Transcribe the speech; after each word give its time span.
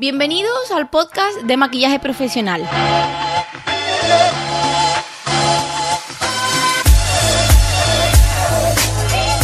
Bienvenidos 0.00 0.70
al 0.70 0.88
podcast 0.88 1.38
de 1.38 1.56
maquillaje 1.56 1.98
profesional. 1.98 2.62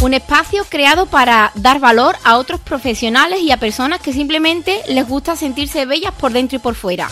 Un 0.01 0.15
espacio 0.15 0.65
creado 0.69 1.07
para 1.07 1.51
dar 1.57 1.81
valor 1.81 2.15
a 2.23 2.39
otros 2.39 2.61
profesionales 2.61 3.41
y 3.41 3.51
a 3.51 3.57
personas 3.57 3.99
que 4.01 4.13
simplemente 4.13 4.81
les 4.87 5.09
gusta 5.09 5.35
sentirse 5.35 5.87
bellas 5.87 6.15
por 6.15 6.33
dentro 6.33 6.55
y 6.55 6.61
por 6.61 6.77
fuera. 6.77 7.09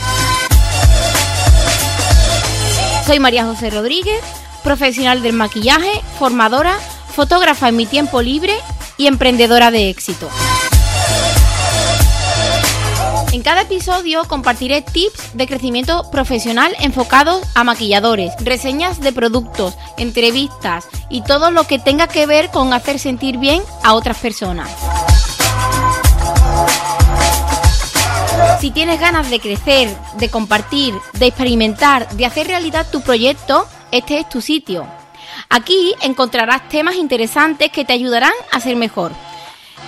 Soy 3.05 3.19
María 3.19 3.45
José 3.45 3.71
Rodríguez, 3.71 4.23
profesional 4.63 5.21
del 5.21 5.33
maquillaje, 5.33 5.91
formadora, 6.17 6.79
fotógrafa 7.13 7.71
en 7.71 7.77
mi 7.77 7.87
tiempo 7.87 8.23
libre 8.23 8.55
y 8.99 9.09
emprendedora 9.09 9.73
de 9.73 9.91
éxito. 9.91 10.29
En 13.33 13.41
cada 13.41 13.63
episodio 13.63 14.25
compartiré 14.29 14.83
tips 14.83 15.33
de 15.33 15.47
crecimiento 15.47 16.11
profesional 16.11 16.77
enfocados 16.81 17.43
a 17.55 17.65
maquilladores, 17.65 18.35
reseñas 18.41 19.01
de 19.01 19.11
productos, 19.11 19.75
entrevistas 19.97 20.87
y 21.09 21.23
todo 21.23 21.51
lo 21.51 21.67
que 21.67 21.79
tenga 21.79 22.09
que 22.09 22.27
ver 22.27 22.51
con 22.51 22.75
hacer 22.75 22.99
sentir 22.99 23.39
bien 23.39 23.63
a 23.83 23.95
otras 23.95 24.19
personas. 24.19 24.71
Si 28.61 28.71
tienes 28.71 29.01
ganas 29.01 29.31
de 29.31 29.41
crecer, 29.41 29.89
de 30.19 30.29
compartir, 30.29 30.95
de 31.15 31.27
experimentar, 31.27 32.11
de 32.11 32.27
hacer 32.27 32.49
realidad 32.49 32.87
tu 32.93 33.01
proyecto, 33.01 33.67
este 33.93 34.19
es 34.19 34.29
tu 34.29 34.43
sitio. 34.43 34.87
Aquí 35.49 35.95
encontrarás 36.03 36.69
temas 36.69 36.97
interesantes 36.97 37.73
que 37.73 37.87
te 37.87 37.95
ayudarán 37.95 38.35
a 38.51 38.61
ser 38.61 38.77
mejor. 38.77 39.13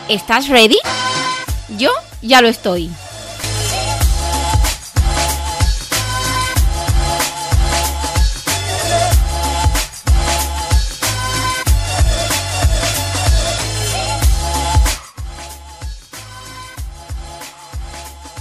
¿Estás 0.09 0.49
ready? 0.49 0.79
Yo 1.77 1.91
ya 2.23 2.41
lo 2.41 2.49
estoy. 2.49 2.91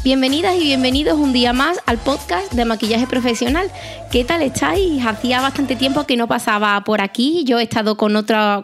Bienvenidas 0.03 0.57
y 0.57 0.65
bienvenidos 0.65 1.17
un 1.17 1.31
día 1.31 1.53
más 1.53 1.79
al 1.85 1.97
podcast 1.97 2.51
de 2.51 2.65
maquillaje 2.65 3.07
profesional. 3.07 3.71
¿Qué 4.11 4.25
tal 4.25 4.41
estáis? 4.41 5.01
Hacía 5.05 5.39
bastante 5.39 5.77
tiempo 5.77 6.03
que 6.03 6.17
no 6.17 6.27
pasaba 6.27 6.83
por 6.83 6.99
aquí. 6.99 7.45
Yo 7.45 7.57
he 7.57 7.63
estado 7.63 7.95
con, 7.95 8.11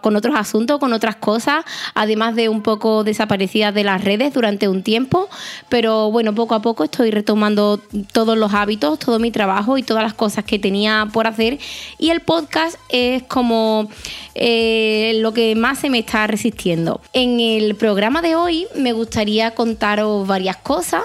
con 0.01 0.15
otros 0.17 0.35
asuntos, 0.35 0.79
con 0.79 0.91
otras 0.91 1.15
cosas, 1.15 1.63
además 1.95 2.35
de 2.35 2.49
un 2.49 2.61
poco 2.61 3.05
desaparecida 3.05 3.71
de 3.71 3.85
las 3.85 4.03
redes 4.03 4.33
durante 4.33 4.67
un 4.67 4.83
tiempo. 4.83 5.29
Pero 5.69 6.11
bueno, 6.11 6.35
poco 6.35 6.55
a 6.55 6.61
poco 6.61 6.83
estoy 6.83 7.09
retomando 7.09 7.79
todos 8.11 8.37
los 8.37 8.53
hábitos, 8.53 8.99
todo 8.99 9.17
mi 9.17 9.31
trabajo 9.31 9.77
y 9.77 9.83
todas 9.83 10.03
las 10.03 10.15
cosas 10.15 10.43
que 10.43 10.59
tenía 10.59 11.07
por 11.13 11.25
hacer. 11.25 11.57
Y 11.97 12.09
el 12.09 12.19
podcast 12.19 12.77
es 12.89 13.23
como 13.23 13.89
eh, 14.35 15.13
lo 15.21 15.31
que 15.31 15.55
más 15.55 15.79
se 15.79 15.89
me 15.89 15.99
está 15.99 16.27
resistiendo. 16.27 16.99
En 17.13 17.39
el 17.39 17.75
programa 17.75 18.21
de 18.21 18.35
hoy 18.35 18.67
me 18.75 18.91
gustaría 18.91 19.51
contaros 19.51 20.27
varias 20.27 20.57
cosas 20.57 21.03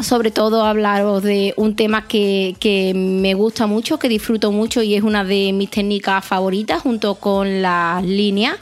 sobre 0.00 0.30
todo 0.30 0.64
hablaros 0.64 1.22
de 1.22 1.54
un 1.56 1.74
tema 1.74 2.06
que, 2.06 2.92
me 2.94 3.34
gusta 3.34 3.66
mucho, 3.66 3.98
que 3.98 4.08
disfruto 4.08 4.52
mucho 4.52 4.82
y 4.82 4.94
es 4.94 5.02
una 5.02 5.24
de 5.24 5.52
mis 5.52 5.70
técnicas 5.70 6.24
favoritas 6.24 6.82
junto 6.82 7.14
con 7.14 7.62
las 7.62 8.04
líneas, 8.04 8.56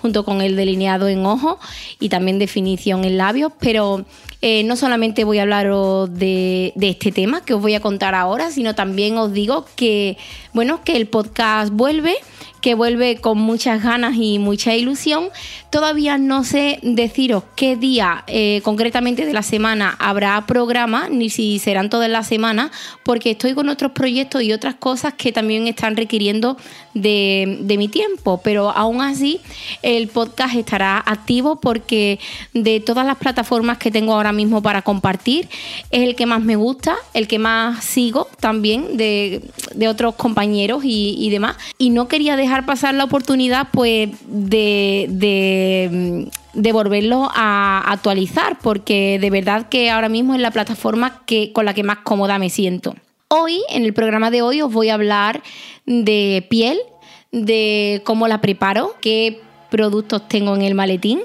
junto 0.00 0.24
con 0.24 0.40
el 0.40 0.56
delineado 0.56 1.08
en 1.08 1.26
ojos 1.26 1.58
y 1.98 2.08
también 2.08 2.38
definición 2.38 3.04
en 3.04 3.18
labios, 3.18 3.52
pero 3.60 4.06
eh, 4.40 4.64
no 4.64 4.76
solamente 4.76 5.24
voy 5.24 5.38
a 5.38 5.42
hablaros 5.42 6.12
de, 6.14 6.72
de, 6.74 6.88
este 6.88 7.12
tema 7.12 7.42
que 7.42 7.52
os 7.52 7.60
voy 7.60 7.74
a 7.74 7.80
contar 7.80 8.14
ahora, 8.14 8.50
sino 8.50 8.74
también 8.74 9.18
os 9.18 9.34
digo 9.34 9.66
que, 9.76 10.16
bueno, 10.54 10.82
que 10.82 10.96
el 10.96 11.06
podcast 11.06 11.70
vuelve 11.70 12.16
que 12.60 12.74
vuelve 12.74 13.16
con 13.16 13.38
muchas 13.38 13.82
ganas 13.82 14.16
y 14.16 14.38
mucha 14.38 14.74
ilusión. 14.74 15.30
Todavía 15.70 16.18
no 16.18 16.44
sé 16.44 16.78
deciros 16.82 17.44
qué 17.56 17.76
día 17.76 18.24
eh, 18.26 18.60
concretamente 18.64 19.24
de 19.24 19.32
la 19.32 19.42
semana 19.42 19.96
habrá 19.98 20.44
programa, 20.46 21.08
ni 21.08 21.30
si 21.30 21.58
serán 21.58 21.90
todas 21.90 22.10
las 22.10 22.26
semanas, 22.26 22.70
porque 23.04 23.32
estoy 23.32 23.54
con 23.54 23.68
otros 23.68 23.92
proyectos 23.92 24.42
y 24.42 24.52
otras 24.52 24.74
cosas 24.74 25.14
que 25.14 25.32
también 25.32 25.68
están 25.68 25.96
requiriendo 25.96 26.56
de, 26.94 27.76
mi 27.78 27.88
tiempo. 27.88 28.40
Pero 28.42 28.70
aún 28.70 29.00
así, 29.00 29.40
el 29.82 30.08
podcast 30.08 30.54
estará 30.54 30.98
activo 30.98 31.60
porque 31.60 32.18
de 32.52 32.80
todas 32.80 33.06
las 33.06 33.16
plataformas 33.16 33.78
que 33.78 33.90
tengo 33.90 34.12
ahora 34.14 34.32
mismo 34.32 34.62
para 34.62 34.82
compartir, 34.82 35.48
es 35.90 36.02
el 36.02 36.16
que 36.16 36.26
más 36.26 36.42
me 36.42 36.56
gusta, 36.56 36.96
el 37.14 37.28
que 37.28 37.38
más 37.38 37.84
sigo 37.84 38.28
también 38.40 38.96
de, 38.96 39.42
de 39.74 39.88
otros 39.88 40.14
compañeros 40.16 40.84
y, 40.84 41.14
y 41.18 41.30
demás. 41.30 41.56
Y 41.78 41.90
no 41.90 42.08
quería 42.08 42.36
dejar 42.36 42.49
dejar 42.50 42.66
pasar 42.66 42.94
la 42.94 43.04
oportunidad 43.04 43.68
pues 43.70 44.10
de, 44.26 45.06
de, 46.52 46.72
volverlo 46.72 47.30
a 47.32 47.78
actualizar, 47.86 48.58
porque 48.60 49.18
de 49.20 49.30
verdad 49.30 49.68
que 49.68 49.88
ahora 49.88 50.08
mismo 50.08 50.34
es 50.34 50.40
la 50.40 50.50
plataforma 50.50 51.22
que, 51.26 51.52
con 51.52 51.64
la 51.64 51.74
que 51.74 51.84
más 51.84 51.98
cómoda 51.98 52.40
me 52.40 52.50
siento. 52.50 52.96
Hoy, 53.28 53.62
en 53.68 53.84
el 53.84 53.94
programa 53.94 54.32
de 54.32 54.42
hoy, 54.42 54.62
os 54.62 54.72
voy 54.72 54.88
a 54.88 54.94
hablar 54.94 55.44
de 55.86 56.44
piel, 56.50 56.80
de 57.30 58.02
cómo 58.04 58.26
la 58.26 58.40
preparo, 58.40 58.96
qué 59.00 59.40
productos 59.70 60.26
tengo 60.26 60.56
en 60.56 60.62
el 60.62 60.74
maletín 60.74 61.20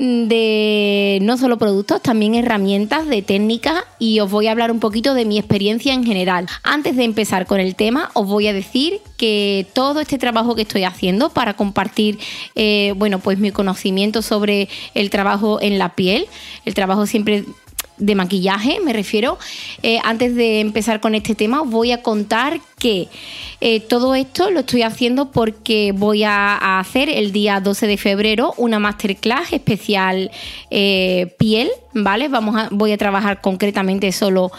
de 0.00 1.18
no 1.20 1.36
solo 1.36 1.58
productos, 1.58 2.00
también 2.00 2.34
herramientas 2.34 3.06
de 3.06 3.20
técnica 3.20 3.84
y 3.98 4.20
os 4.20 4.30
voy 4.30 4.46
a 4.46 4.52
hablar 4.52 4.70
un 4.70 4.80
poquito 4.80 5.12
de 5.12 5.26
mi 5.26 5.38
experiencia 5.38 5.92
en 5.92 6.04
general. 6.04 6.46
Antes 6.62 6.96
de 6.96 7.04
empezar 7.04 7.44
con 7.44 7.60
el 7.60 7.74
tema, 7.74 8.10
os 8.14 8.26
voy 8.26 8.46
a 8.46 8.54
decir 8.54 9.00
que 9.18 9.66
todo 9.74 10.00
este 10.00 10.16
trabajo 10.16 10.54
que 10.54 10.62
estoy 10.62 10.84
haciendo 10.84 11.28
para 11.28 11.52
compartir, 11.52 12.18
eh, 12.54 12.94
bueno, 12.96 13.18
pues 13.18 13.38
mi 13.38 13.50
conocimiento 13.50 14.22
sobre 14.22 14.70
el 14.94 15.10
trabajo 15.10 15.60
en 15.60 15.78
la 15.78 15.90
piel, 15.94 16.28
el 16.64 16.72
trabajo 16.72 17.04
siempre 17.04 17.44
de 17.98 18.14
maquillaje, 18.14 18.78
me 18.82 18.94
refiero. 18.94 19.38
Eh, 19.82 19.98
antes 20.02 20.34
de 20.34 20.60
empezar 20.60 21.00
con 21.00 21.14
este 21.14 21.34
tema, 21.34 21.60
os 21.60 21.70
voy 21.70 21.92
a 21.92 22.02
contar 22.02 22.58
que 22.80 23.08
eh, 23.60 23.78
todo 23.78 24.16
esto 24.16 24.50
lo 24.50 24.60
estoy 24.60 24.82
haciendo 24.82 25.30
porque 25.30 25.92
voy 25.94 26.24
a, 26.24 26.80
hacer 26.80 27.08
el 27.08 27.30
día 27.30 27.60
12 27.60 27.86
de 27.86 27.96
febrero 27.96 28.54
una 28.56 28.78
masterclass 28.78 29.52
especial 29.52 30.30
eh, 30.70 31.34
piel, 31.38 31.70
¿vale? 31.92 32.28
Vamos 32.28 32.56
a, 32.56 32.68
voy 32.72 32.90
a 32.92 32.98
trabajar 32.98 33.40
concretamente 33.40 34.10
solo 34.10 34.50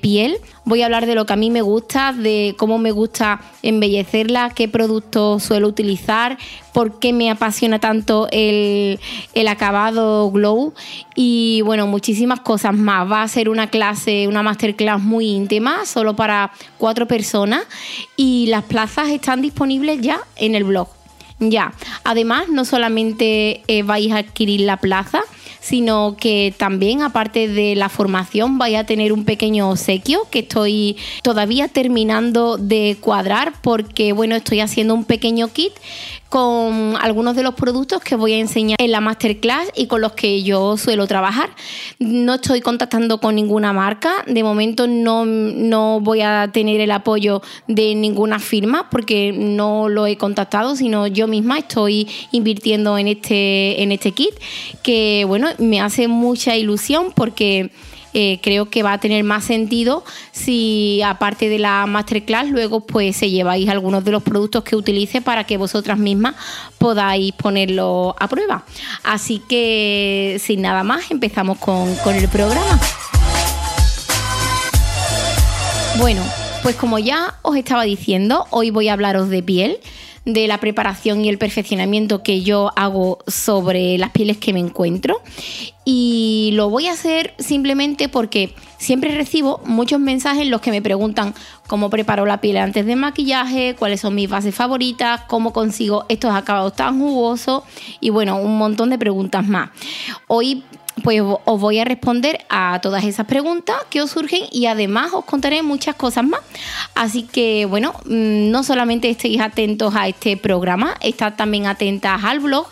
piel. 0.00 0.38
Voy 0.64 0.82
a 0.82 0.84
hablar 0.84 1.06
de 1.06 1.14
lo 1.14 1.26
que 1.26 1.32
a 1.32 1.36
mí 1.36 1.50
me 1.50 1.62
gusta, 1.62 2.12
de 2.12 2.54
cómo 2.56 2.78
me 2.78 2.92
gusta 2.92 3.40
embellecerla, 3.62 4.52
qué 4.54 4.68
productos 4.68 5.42
suelo 5.42 5.66
utilizar, 5.66 6.38
por 6.72 7.00
qué 7.00 7.12
me 7.12 7.30
apasiona 7.30 7.80
tanto 7.80 8.28
el, 8.30 9.00
acabado 9.48 10.30
glow 10.30 10.72
y 11.16 11.62
bueno, 11.62 11.86
muchísimas 11.86 12.40
cosas 12.40 12.74
más. 12.74 13.10
Va 13.10 13.22
a 13.22 13.28
ser 13.28 13.48
una 13.48 13.68
clase, 13.68 14.28
una 14.28 14.42
masterclass 14.42 15.00
muy 15.00 15.30
íntima, 15.30 15.86
solo 15.86 16.14
para 16.14 16.52
cuatro 16.78 17.08
personas 17.08 17.49
y 18.16 18.46
las 18.46 18.64
plazas 18.64 19.08
están 19.10 19.42
disponibles 19.42 20.00
ya 20.00 20.20
en 20.36 20.54
el 20.54 20.64
blog. 20.64 20.88
Ya, 21.38 21.72
además 22.04 22.48
no 22.50 22.66
solamente 22.66 23.62
eh, 23.66 23.82
vais 23.82 24.12
a 24.12 24.18
adquirir 24.18 24.60
la 24.60 24.76
plaza, 24.76 25.22
sino 25.60 26.16
que 26.18 26.54
también, 26.56 27.02
aparte 27.02 27.48
de 27.48 27.76
la 27.76 27.88
formación, 27.88 28.58
vaya 28.58 28.80
a 28.80 28.84
tener 28.84 29.12
un 29.12 29.24
pequeño 29.24 29.70
obsequio 29.70 30.26
que 30.30 30.40
estoy 30.40 30.96
todavía 31.22 31.68
terminando 31.68 32.58
de 32.58 32.96
cuadrar 33.00 33.52
porque, 33.62 34.12
bueno, 34.12 34.36
estoy 34.36 34.60
haciendo 34.60 34.94
un 34.94 35.04
pequeño 35.04 35.48
kit 35.48 35.72
con 36.30 36.96
algunos 37.00 37.34
de 37.34 37.42
los 37.42 37.54
productos 37.54 38.02
que 38.02 38.14
voy 38.14 38.34
a 38.34 38.38
enseñar 38.38 38.76
en 38.80 38.92
la 38.92 39.00
masterclass 39.00 39.68
y 39.74 39.88
con 39.88 40.00
los 40.00 40.12
que 40.12 40.44
yo 40.44 40.76
suelo 40.76 41.08
trabajar. 41.08 41.50
No 41.98 42.34
estoy 42.34 42.60
contactando 42.60 43.18
con 43.18 43.34
ninguna 43.34 43.72
marca, 43.72 44.24
de 44.28 44.44
momento 44.44 44.86
no, 44.86 45.26
no 45.26 46.00
voy 46.00 46.20
a 46.22 46.48
tener 46.52 46.80
el 46.80 46.92
apoyo 46.92 47.42
de 47.66 47.96
ninguna 47.96 48.38
firma 48.38 48.88
porque 48.90 49.32
no 49.32 49.88
lo 49.88 50.06
he 50.06 50.16
contactado, 50.16 50.76
sino 50.76 51.08
yo 51.08 51.26
misma 51.26 51.58
estoy 51.58 52.08
invirtiendo 52.30 52.96
en 52.96 53.08
este, 53.08 53.82
en 53.82 53.90
este 53.90 54.12
kit 54.12 54.34
que 54.84 55.24
bueno, 55.26 55.48
me 55.58 55.80
hace 55.80 56.06
mucha 56.06 56.56
ilusión 56.56 57.12
porque 57.12 57.72
eh, 58.12 58.40
creo 58.42 58.70
que 58.70 58.82
va 58.82 58.94
a 58.94 58.98
tener 58.98 59.22
más 59.24 59.44
sentido 59.44 60.04
si 60.32 61.00
aparte 61.02 61.48
de 61.48 61.58
la 61.58 61.86
masterclass 61.86 62.48
luego 62.48 62.80
pues 62.80 63.16
se 63.16 63.30
lleváis 63.30 63.68
algunos 63.68 64.04
de 64.04 64.10
los 64.10 64.22
productos 64.22 64.64
que 64.64 64.76
utilice 64.76 65.20
para 65.20 65.44
que 65.44 65.56
vosotras 65.56 65.98
mismas 65.98 66.34
podáis 66.78 67.32
ponerlo 67.32 68.16
a 68.18 68.28
prueba. 68.28 68.64
Así 69.04 69.40
que 69.48 70.40
sin 70.40 70.62
nada 70.62 70.82
más 70.82 71.10
empezamos 71.10 71.58
con, 71.58 71.94
con 71.96 72.14
el 72.14 72.28
programa. 72.28 72.80
Bueno, 75.98 76.22
pues 76.62 76.76
como 76.76 76.98
ya 76.98 77.38
os 77.42 77.56
estaba 77.56 77.84
diciendo, 77.84 78.46
hoy 78.50 78.70
voy 78.70 78.88
a 78.88 78.94
hablaros 78.94 79.28
de 79.28 79.42
piel 79.42 79.78
de 80.24 80.46
la 80.46 80.58
preparación 80.58 81.24
y 81.24 81.28
el 81.28 81.38
perfeccionamiento 81.38 82.22
que 82.22 82.42
yo 82.42 82.72
hago 82.76 83.18
sobre 83.26 83.96
las 83.98 84.10
pieles 84.10 84.36
que 84.36 84.52
me 84.52 84.60
encuentro. 84.60 85.22
Y 85.84 86.50
lo 86.54 86.68
voy 86.68 86.88
a 86.88 86.92
hacer 86.92 87.34
simplemente 87.38 88.08
porque 88.08 88.54
siempre 88.76 89.14
recibo 89.16 89.60
muchos 89.64 89.98
mensajes 89.98 90.42
en 90.42 90.50
los 90.50 90.60
que 90.60 90.70
me 90.70 90.82
preguntan 90.82 91.34
cómo 91.66 91.90
preparo 91.90 92.26
la 92.26 92.40
piel 92.40 92.58
antes 92.58 92.84
de 92.86 92.96
maquillaje, 92.96 93.74
cuáles 93.78 94.00
son 94.00 94.14
mis 94.14 94.28
bases 94.28 94.54
favoritas, 94.54 95.22
cómo 95.26 95.52
consigo 95.52 96.04
estos 96.08 96.34
acabados 96.34 96.74
tan 96.74 96.98
jugosos 96.98 97.62
y 98.00 98.10
bueno, 98.10 98.36
un 98.36 98.58
montón 98.58 98.90
de 98.90 98.98
preguntas 98.98 99.46
más. 99.46 99.70
Hoy 100.26 100.64
pues 101.02 101.22
os 101.22 101.60
voy 101.60 101.78
a 101.78 101.84
responder 101.84 102.44
a 102.48 102.78
todas 102.82 103.04
esas 103.04 103.26
preguntas 103.26 103.76
que 103.90 104.02
os 104.02 104.10
surgen 104.10 104.42
y 104.50 104.66
además 104.66 105.12
os 105.12 105.24
contaré 105.24 105.62
muchas 105.62 105.94
cosas 105.94 106.24
más. 106.24 106.40
Así 106.94 107.22
que 107.22 107.66
bueno, 107.66 107.94
mm, 108.04 108.50
no 108.50 108.62
solamente 108.62 109.10
estéis 109.10 109.40
atentos 109.40 109.94
a 109.96 110.08
este 110.08 110.36
programa, 110.36 110.96
estad 111.00 111.34
también 111.34 111.66
atentas 111.66 112.22
al 112.24 112.40
blog. 112.40 112.66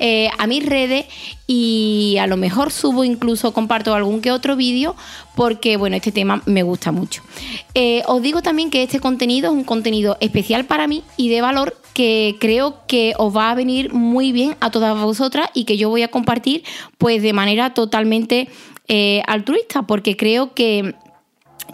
Eh, 0.00 0.30
a 0.38 0.46
mis 0.46 0.64
redes 0.64 1.06
y 1.48 2.18
a 2.20 2.28
lo 2.28 2.36
mejor 2.36 2.70
subo 2.70 3.02
incluso 3.02 3.52
comparto 3.52 3.94
algún 3.94 4.20
que 4.20 4.30
otro 4.30 4.54
vídeo 4.54 4.94
porque 5.34 5.76
bueno 5.76 5.96
este 5.96 6.12
tema 6.12 6.40
me 6.46 6.62
gusta 6.62 6.92
mucho 6.92 7.22
eh, 7.74 8.04
os 8.06 8.22
digo 8.22 8.40
también 8.40 8.70
que 8.70 8.84
este 8.84 9.00
contenido 9.00 9.50
es 9.50 9.56
un 9.56 9.64
contenido 9.64 10.16
especial 10.20 10.66
para 10.66 10.86
mí 10.86 11.02
y 11.16 11.30
de 11.30 11.40
valor 11.40 11.76
que 11.94 12.36
creo 12.38 12.86
que 12.86 13.14
os 13.18 13.36
va 13.36 13.50
a 13.50 13.56
venir 13.56 13.92
muy 13.92 14.30
bien 14.30 14.56
a 14.60 14.70
todas 14.70 14.96
vosotras 15.02 15.50
y 15.52 15.64
que 15.64 15.76
yo 15.76 15.88
voy 15.88 16.02
a 16.02 16.08
compartir 16.12 16.62
pues 16.96 17.20
de 17.20 17.32
manera 17.32 17.74
totalmente 17.74 18.48
eh, 18.86 19.22
altruista, 19.26 19.82
porque 19.82 20.16
creo 20.16 20.54
que 20.54 20.94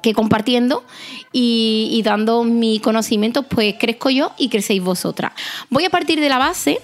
que 0.03 0.12
compartiendo 0.12 0.85
y, 1.32 1.88
y, 1.93 2.03
dando 2.03 2.44
mi 2.44 2.79
conocimiento, 2.79 3.44
pues 3.44 3.76
crezco 3.79 4.11
yo 4.11 4.32
y 4.37 4.50
crecéis 4.50 4.82
vosotras. 4.82 5.32
Voy 5.71 5.87
a 5.87 5.91
partir 5.91 6.21
de 6.21 6.29
la 6.29 6.37
base 6.37 6.81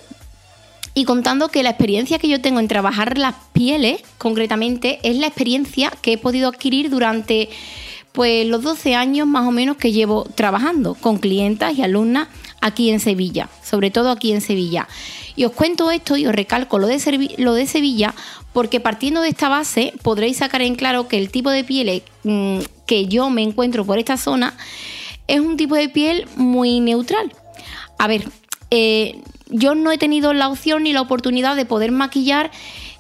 y 0.95 1.05
contando 1.05 1.49
que 1.49 1.63
la 1.63 1.71
experiencia 1.71 2.19
que 2.19 2.29
yo 2.29 2.41
tengo 2.41 2.61
en 2.61 2.69
trabajar 2.69 3.17
las 3.19 3.35
pieles, 3.53 4.03
concretamente, 4.19 4.99
es 5.03 5.17
la 5.17 5.27
experiencia 5.27 5.93
que 6.03 6.15
he 6.15 6.19
podido 6.19 6.49
adquirir 6.49 6.91
durante 6.91 7.49
pues 8.13 8.47
los 8.47 8.63
12 8.63 8.97
años 8.97 9.27
más 9.27 9.47
o 9.47 9.53
menos 9.53 9.77
que 9.77 9.93
llevo 9.93 10.25
trabajando 10.35 10.95
con 10.95 11.19
clientas 11.19 11.79
y 11.79 11.83
alumnas 11.83 12.29
aquí 12.61 12.91
en 12.91 12.99
Sevilla, 12.99 13.49
sobre 13.63 13.91
todo 13.91 14.11
aquí 14.11 14.33
en 14.33 14.41
Sevilla. 14.41 14.89
Y 15.37 15.45
os 15.45 15.53
cuento 15.53 15.91
esto 15.91 16.17
y 16.17 16.27
os 16.27 16.35
recalco 16.35 16.79
lo 16.79 16.89
de, 16.89 17.35
lo 17.39 17.55
de 17.55 17.67
Sevilla 17.67 18.15
porque 18.53 18.81
partiendo 18.81 19.23
de 19.23 19.29
esta 19.29 19.49
base 19.49 19.95
podréis 20.03 20.39
sacar 20.39 20.63
en 20.63 20.75
claro 20.75 21.07
que 21.07 21.19
el 21.19 21.31
tipo 21.31 21.51
de 21.51 21.63
piel 21.63 22.03
mm, 22.25 22.59
que 22.87 23.07
yo 23.07 23.31
me 23.31 23.43
encuentro 23.43 23.85
por 23.85 23.99
esta 23.99 24.17
zona 24.17 24.57
es 25.29 25.41
un 25.41 25.57
tipo 25.57 25.77
de 25.77 25.89
piel 25.89 26.27
muy 26.35 26.81
neutral. 26.81 27.33
A 27.99 28.09
ver, 28.09 28.25
eh, 28.71 29.21
yo 29.51 29.75
no 29.75 29.93
he 29.93 29.99
tenido 29.99 30.33
la 30.33 30.49
opción 30.49 30.85
ni 30.85 30.93
la 30.93 31.01
oportunidad 31.01 31.57
de 31.57 31.65
poder 31.65 31.93
maquillar 31.93 32.51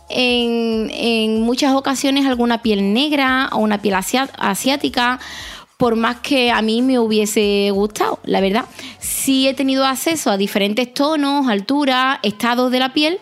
en, 0.09 0.91
en 0.93 1.43
muchas 1.43 1.75
ocasiones 1.75 2.27
alguna 2.27 2.63
piel 2.63 2.93
negra 2.93 3.49
o 3.53 3.59
una 3.59 3.79
piel 3.79 3.95
asiática 3.95 5.21
por 5.81 5.97
más 5.97 6.17
que 6.17 6.51
a 6.51 6.61
mí 6.61 6.83
me 6.83 6.99
hubiese 6.99 7.71
gustado, 7.73 8.19
la 8.25 8.43
verdad. 8.43 8.67
Sí 8.99 9.49
he 9.49 9.55
tenido 9.55 9.87
acceso 9.87 10.31
a 10.31 10.37
diferentes 10.37 10.93
tonos, 10.93 11.49
alturas, 11.49 12.19
estados 12.23 12.71
de 12.71 12.79
la 12.79 12.93
piel, 12.93 13.19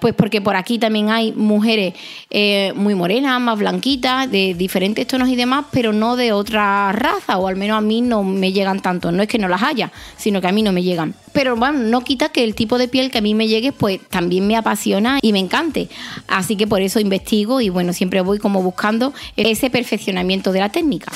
pues 0.00 0.14
porque 0.14 0.40
por 0.40 0.56
aquí 0.56 0.78
también 0.78 1.10
hay 1.10 1.32
mujeres 1.32 1.94
eh, 2.30 2.72
muy 2.74 2.94
morenas, 2.94 3.40
más 3.40 3.58
blanquitas, 3.58 4.30
de 4.30 4.54
diferentes 4.54 5.06
tonos 5.06 5.28
y 5.28 5.36
demás, 5.36 5.66
pero 5.70 5.92
no 5.92 6.16
de 6.16 6.32
otra 6.32 6.92
raza, 6.92 7.38
o 7.38 7.48
al 7.48 7.56
menos 7.56 7.78
a 7.78 7.80
mí 7.80 8.00
no 8.00 8.22
me 8.22 8.52
llegan 8.52 8.80
tanto. 8.80 9.12
No 9.12 9.22
es 9.22 9.28
que 9.28 9.38
no 9.38 9.48
las 9.48 9.62
haya, 9.62 9.92
sino 10.16 10.40
que 10.40 10.48
a 10.48 10.52
mí 10.52 10.62
no 10.62 10.72
me 10.72 10.82
llegan. 10.82 11.14
Pero 11.32 11.56
bueno, 11.56 11.78
no 11.78 12.02
quita 12.02 12.28
que 12.30 12.44
el 12.44 12.54
tipo 12.54 12.78
de 12.78 12.88
piel 12.88 13.10
que 13.10 13.18
a 13.18 13.22
mí 13.22 13.34
me 13.34 13.48
llegue, 13.48 13.72
pues 13.72 14.00
también 14.08 14.46
me 14.46 14.56
apasiona 14.56 15.18
y 15.22 15.32
me 15.32 15.38
encante. 15.38 15.88
Así 16.28 16.56
que 16.56 16.66
por 16.66 16.82
eso 16.82 17.00
investigo 17.00 17.60
y 17.60 17.68
bueno, 17.68 17.92
siempre 17.92 18.20
voy 18.20 18.38
como 18.38 18.62
buscando 18.62 19.12
ese 19.36 19.70
perfeccionamiento 19.70 20.52
de 20.52 20.60
la 20.60 20.70
técnica. 20.70 21.12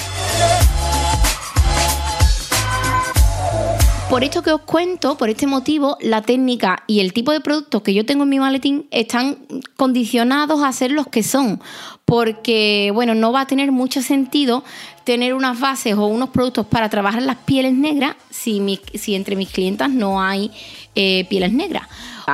Por 4.11 4.25
esto 4.25 4.43
que 4.43 4.51
os 4.51 4.63
cuento, 4.63 5.17
por 5.17 5.31
este 5.31 5.47
motivo, 5.47 5.97
la 6.01 6.21
técnica 6.21 6.83
y 6.89 6.99
el 6.99 7.13
tipo 7.13 7.31
de 7.31 7.39
productos 7.39 7.83
que 7.83 7.95
yo 7.95 8.05
tengo 8.05 8.25
en 8.25 8.29
mi 8.29 8.41
maletín 8.41 8.89
están 8.91 9.39
condicionados 9.77 10.65
a 10.65 10.73
ser 10.73 10.91
los 10.91 11.07
que 11.07 11.23
son. 11.23 11.61
Porque, 12.07 12.91
bueno, 12.93 13.15
no 13.15 13.31
va 13.31 13.43
a 13.43 13.47
tener 13.47 13.71
mucho 13.71 14.03
sentido 14.03 14.65
tener 15.05 15.33
unas 15.33 15.61
bases 15.61 15.95
o 15.95 16.07
unos 16.07 16.31
productos 16.31 16.67
para 16.67 16.89
trabajar 16.89 17.23
las 17.23 17.37
pieles 17.37 17.73
negras 17.73 18.17
si, 18.31 18.61
entre 19.15 19.37
mis 19.37 19.49
clientas 19.49 19.91
no 19.91 20.21
hay 20.21 20.51
eh, 20.97 21.25
pieles 21.31 21.53
negras 21.53 21.85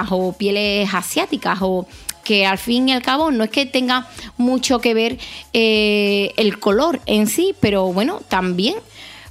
o 0.08 0.32
pieles 0.32 0.88
asiáticas 0.94 1.58
o 1.60 1.86
que 2.24 2.46
al 2.46 2.56
fin 2.56 2.88
y 2.88 2.92
al 2.92 3.02
cabo 3.02 3.30
no 3.30 3.44
es 3.44 3.50
que 3.50 3.66
tenga 3.66 4.08
mucho 4.38 4.80
que 4.80 4.94
ver 4.94 5.18
eh, 5.52 6.32
el 6.38 6.58
color 6.58 7.00
en 7.04 7.26
sí, 7.26 7.54
pero 7.60 7.92
bueno, 7.92 8.22
también 8.28 8.76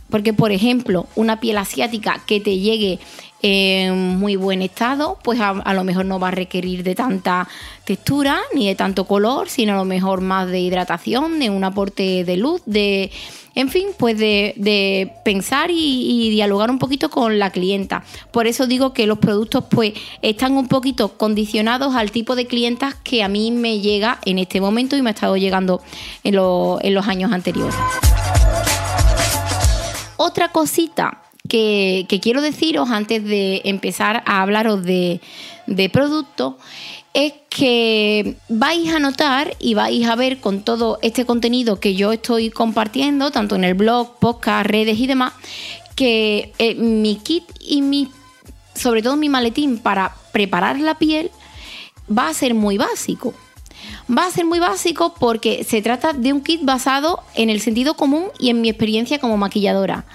porque, 0.09 0.33
por 0.33 0.51
ejemplo, 0.51 1.07
una 1.15 1.39
piel 1.39 1.57
asiática 1.57 2.21
que 2.25 2.39
te 2.39 2.57
llegue 2.57 2.99
en 3.41 4.17
muy 4.17 4.35
buen 4.37 4.61
estado, 4.63 5.19
pues 5.23 5.39
a, 5.39 5.73
lo 5.73 5.83
mejor 5.83 6.05
no 6.05 6.19
va 6.19 6.29
a 6.29 6.31
requerir 6.31 6.83
de 6.83 6.95
tanta 6.95 7.47
textura 7.83 8.39
ni 8.55 8.67
de 8.67 8.73
tanto 8.73 9.05
color, 9.05 9.49
sino 9.49 9.73
a 9.73 9.75
lo 9.75 9.85
mejor 9.85 10.21
más 10.21 10.47
de 10.47 10.59
hidratación, 10.59 11.37
de 11.37 11.51
un 11.51 11.63
aporte 11.63 12.23
de 12.23 12.37
luz, 12.37 12.63
de, 12.65 13.11
en 13.53 13.69
fin, 13.69 13.89
pues 13.99 14.17
de, 14.17 15.13
pensar 15.23 15.69
y, 15.71 16.29
dialogar 16.31 16.71
un 16.71 16.79
poquito 16.79 17.11
con 17.11 17.37
la 17.37 17.51
clienta. 17.51 18.03
Por 18.31 18.47
eso 18.47 18.65
digo 18.65 18.93
que 18.93 19.05
los 19.05 19.19
productos 19.19 19.65
pues 19.69 19.93
están 20.23 20.53
un 20.53 20.67
poquito 20.67 21.17
condicionados 21.17 21.93
al 21.93 22.09
tipo 22.09 22.35
de 22.35 22.47
clientas 22.47 22.95
que 22.95 23.21
a 23.21 23.27
mí 23.27 23.51
me 23.51 23.79
llega 23.79 24.19
en 24.25 24.39
este 24.39 24.59
momento 24.59 24.95
y 24.95 25.03
me 25.03 25.11
ha 25.11 25.13
estado 25.13 25.37
llegando 25.37 25.81
en, 26.23 26.33
en 26.33 26.93
los 26.93 27.07
años 27.07 27.31
anteriores. 27.31 27.75
Otra 30.17 30.49
cosita 30.49 31.21
que, 31.47 32.07
quiero 32.21 32.41
deciros 32.41 32.89
antes 32.89 33.23
de 33.23 33.61
empezar 33.65 34.23
a 34.25 34.41
hablaros 34.41 34.83
de, 34.83 35.21
productos 35.91 36.55
es 37.13 37.33
que 37.49 38.35
vais 38.49 38.93
a 38.93 38.99
notar 38.99 39.55
y 39.59 39.73
vais 39.73 40.05
a 40.07 40.15
ver 40.15 40.39
con 40.39 40.63
todo 40.63 40.99
este 41.01 41.25
contenido 41.25 41.79
que 41.79 41.95
yo 41.95 42.11
estoy 42.11 42.49
compartiendo, 42.49 43.31
tanto 43.31 43.55
en 43.55 43.63
el 43.63 43.73
blog, 43.73 44.19
podcast, 44.19 44.67
redes 44.67 44.99
y 44.99 45.07
demás, 45.07 45.33
que 45.95 46.51
eh, 46.57 46.75
mi 46.75 47.15
kit 47.15 47.43
y 47.61 47.81
mi, 47.81 48.09
sobre 48.73 49.01
todo 49.01 49.15
mi 49.15 49.29
maletín 49.29 49.77
para 49.77 50.13
preparar 50.33 50.77
la 50.79 50.97
piel 50.97 51.31
va 52.09 52.27
a 52.27 52.33
ser 52.33 52.53
muy 52.53 52.77
básico. 52.77 53.33
Va 54.09 54.27
a 54.27 54.31
ser 54.31 54.45
muy 54.45 54.59
básico 54.59 55.15
porque 55.19 55.63
se 55.63 55.81
trata 55.81 56.13
de 56.13 56.31
un 56.31 56.41
kit 56.41 56.63
basado 56.63 57.21
en 57.33 57.49
el 57.49 57.59
sentido 57.59 57.95
común 57.95 58.25
y 58.39 58.49
en 58.49 58.61
mi 58.61 58.69
experiencia 58.69 59.19
como 59.19 59.37
maquilladora. 59.37 60.05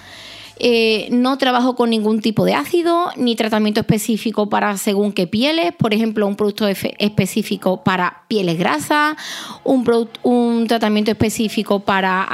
Eh, 0.63 1.09
no 1.11 1.39
trabajo 1.39 1.75
con 1.75 1.89
ningún 1.89 2.21
tipo 2.21 2.45
de 2.45 2.53
ácido 2.53 3.11
ni 3.17 3.35
tratamiento 3.35 3.79
específico 3.79 4.47
para 4.47 4.77
según 4.77 5.11
qué 5.11 5.25
pieles, 5.25 5.73
por 5.73 5.91
ejemplo, 5.91 6.27
un 6.27 6.35
producto 6.35 6.67
específico 6.67 7.83
para 7.83 8.23
pieles 8.27 8.59
grasas, 8.59 9.15
un, 9.63 10.07
un 10.21 10.67
tratamiento 10.67 11.09
específico 11.09 11.79
para 11.79 12.27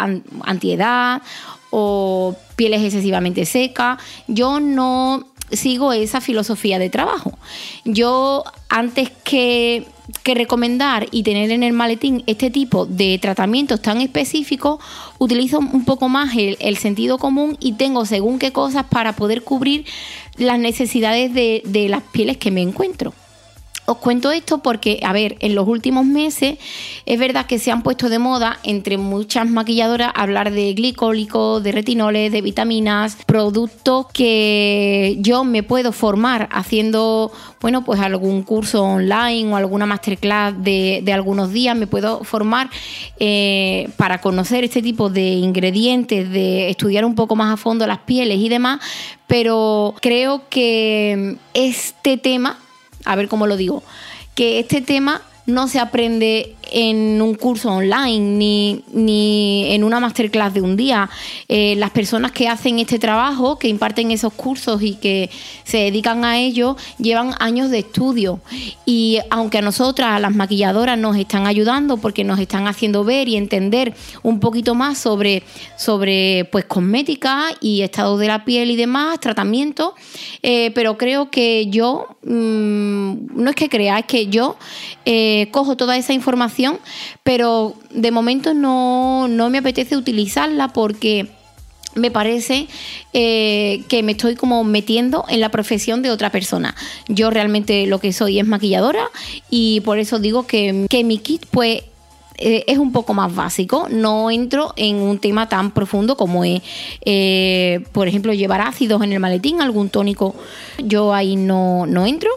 antiedad 0.43 1.21
o 1.69 2.35
pieles 2.57 2.83
excesivamente 2.83 3.45
secas. 3.45 3.97
Yo 4.27 4.59
no 4.59 5.25
sigo 5.51 5.93
esa 5.93 6.21
filosofía 6.21 6.79
de 6.79 6.89
trabajo. 6.89 7.37
Yo 7.85 8.43
antes 8.69 9.11
que, 9.23 9.85
recomendar 10.23 11.07
y 11.11 11.23
tener 11.23 11.51
en 11.51 11.63
el 11.63 11.73
maletín 11.73 12.23
este 12.27 12.49
tipo 12.49 12.85
de 12.85 13.17
tratamientos 13.21 13.81
tan 13.81 13.99
específicos, 14.01 14.79
utilizo 15.19 15.59
un 15.59 15.83
poco 15.85 16.09
más 16.09 16.33
el, 16.35 16.77
sentido 16.77 17.17
común 17.17 17.57
y 17.59 17.73
tengo 17.73 18.05
según 18.05 18.39
qué 18.39 18.51
cosas 18.51 18.85
para 18.85 19.13
poder 19.13 19.43
cubrir 19.43 19.85
las 20.37 20.59
necesidades 20.59 21.33
de 21.33 21.87
las 21.89 22.03
pieles 22.03 22.37
que 22.37 22.51
me 22.51 22.61
encuentro. 22.61 23.13
Os 23.89 23.99
cuento 23.99 24.31
esto 24.31 24.57
porque, 24.57 24.99
a 25.01 25.13
ver, 25.13 25.37
en 25.39 25.55
los 25.55 25.65
últimos 25.65 26.05
meses 26.05 26.57
es 27.05 27.17
verdad 27.17 27.45
que 27.45 27.57
se 27.57 27.71
han 27.71 27.83
puesto 27.83 28.09
de 28.09 28.19
moda 28.19 28.59
entre 28.63 28.97
muchas 28.97 29.49
maquilladoras 29.49 30.11
hablar 30.13 30.51
de 30.51 30.73
glicólicos, 30.73 31.63
de 31.63 31.71
retinoles, 31.71 32.33
de 32.33 32.41
vitaminas, 32.41 33.17
productos 33.25 34.07
que 34.07 35.15
yo 35.21 35.45
me 35.45 35.63
puedo 35.63 35.93
formar 35.93 36.49
haciendo, 36.51 37.31
bueno, 37.61 37.85
pues 37.85 38.01
algún 38.01 38.43
curso 38.43 38.83
online 38.83 39.53
o 39.53 39.55
alguna 39.55 39.85
masterclass 39.85 40.53
de, 40.61 41.09
algunos 41.13 41.53
días, 41.53 41.73
me 41.73 41.87
puedo 41.87 42.25
formar 42.25 42.69
eh, 43.21 43.87
para 43.95 44.19
conocer 44.19 44.65
este 44.65 44.81
tipo 44.81 45.09
de 45.09 45.29
ingredientes, 45.29 46.29
de 46.29 46.69
estudiar 46.69 47.05
un 47.05 47.15
poco 47.15 47.37
más 47.37 47.53
a 47.53 47.55
fondo 47.55 47.87
las 47.87 47.99
pieles 47.99 48.37
y 48.39 48.49
demás, 48.49 48.81
pero 49.27 49.95
creo 50.01 50.41
que 50.49 51.37
este 51.53 52.17
tema 52.17 52.57
a 53.07 53.15
ver 53.15 53.27
cómo 53.27 53.47
lo 53.47 53.57
digo, 53.57 53.83
que 54.35 54.59
este 54.59 54.81
tema 54.81 55.21
no 55.47 55.67
se 55.69 55.79
aprende 55.79 56.55
en 56.71 57.21
un 57.21 57.35
curso 57.35 57.71
online 57.71 58.19
ni, 58.19 58.83
ni 58.91 59.73
en 59.73 59.85
una 59.85 60.01
masterclass 60.01 60.53
de 60.53 60.61
un 60.61 60.75
día. 60.75 61.09
Eh, 61.47 61.75
las 61.77 61.91
personas 61.91 62.33
que 62.33 62.49
hacen 62.49 62.79
este 62.79 62.99
trabajo, 62.99 63.57
que 63.57 63.69
imparten 63.69 64.11
esos 64.11 64.33
cursos 64.33 64.81
y 64.81 64.95
que 64.95 65.29
se 65.63 65.77
dedican 65.77 66.25
a 66.25 66.37
ello, 66.37 66.75
llevan 66.97 67.33
años 67.39 67.71
de 67.71 67.79
estudio. 67.79 68.41
Y 68.85 69.19
aunque 69.29 69.59
a 69.59 69.61
nosotras, 69.61 70.19
las 70.19 70.35
maquilladoras, 70.35 70.97
nos 70.97 71.15
están 71.15 71.47
ayudando 71.47 71.95
porque 71.95 72.25
nos 72.25 72.39
están 72.39 72.67
haciendo 72.67 73.05
ver 73.05 73.29
y 73.29 73.37
entender 73.37 73.93
un 74.23 74.41
poquito 74.41 74.75
más 74.75 74.97
sobre, 74.97 75.43
sobre 75.77 76.45
pues, 76.51 76.65
cosmética 76.65 77.45
y 77.61 77.81
estado 77.83 78.17
de 78.17 78.27
la 78.27 78.43
piel 78.43 78.69
y 78.71 78.75
demás, 78.75 79.21
tratamiento, 79.21 79.95
eh, 80.43 80.71
pero 80.75 80.97
creo 80.97 81.29
que 81.31 81.67
yo, 81.67 82.17
mm, 82.23 83.41
no 83.41 83.49
es 83.49 83.55
que 83.55 83.69
crea, 83.69 83.99
es 83.99 84.05
que 84.05 84.27
yo 84.27 84.57
eh, 85.05 85.36
cojo 85.51 85.77
toda 85.77 85.97
esa 85.97 86.13
información, 86.13 86.79
pero 87.23 87.75
de 87.91 88.11
momento 88.11 88.53
no, 88.53 89.27
me 89.29 89.57
apetece 89.57 89.95
utilizarla 89.97 90.69
porque 90.69 91.27
me 91.95 92.11
parece 92.11 92.67
eh, 93.13 93.83
que 93.87 94.03
me 94.03 94.11
estoy 94.11 94.35
como 94.35 94.63
metiendo 94.63 95.25
en 95.29 95.39
la 95.39 95.49
profesión 95.49 96.01
de 96.01 96.11
otra 96.11 96.31
persona. 96.31 96.75
Yo 97.07 97.29
realmente 97.29 97.87
lo 97.87 97.99
que 97.99 98.13
soy 98.13 98.39
es 98.39 98.45
maquilladora 98.45 99.09
y 99.49 99.81
por 99.81 99.97
eso 99.97 100.19
digo 100.19 100.45
que, 100.45 100.85
que 100.89 101.03
mi 101.03 101.17
kit 101.17 101.45
pues 101.49 101.81
eh, 102.37 102.63
es 102.67 102.77
un 102.77 102.91
poco 102.91 103.13
más 103.13 103.33
básico. 103.33 103.87
No 103.89 104.29
entro 104.29 104.73
en 104.75 104.97
un 104.97 105.19
tema 105.19 105.49
tan 105.49 105.71
profundo 105.71 106.15
como 106.17 106.43
es, 106.43 106.61
eh, 107.05 107.83
por 107.91 108.07
ejemplo, 108.07 108.33
llevar 108.33 108.61
ácidos 108.61 109.01
en 109.03 109.13
el 109.13 109.19
maletín, 109.19 109.61
algún 109.61 109.89
tónico. 109.89 110.35
Yo 110.77 111.13
ahí 111.13 111.35
no, 111.35 111.85
no 111.87 112.05
entro, 112.05 112.29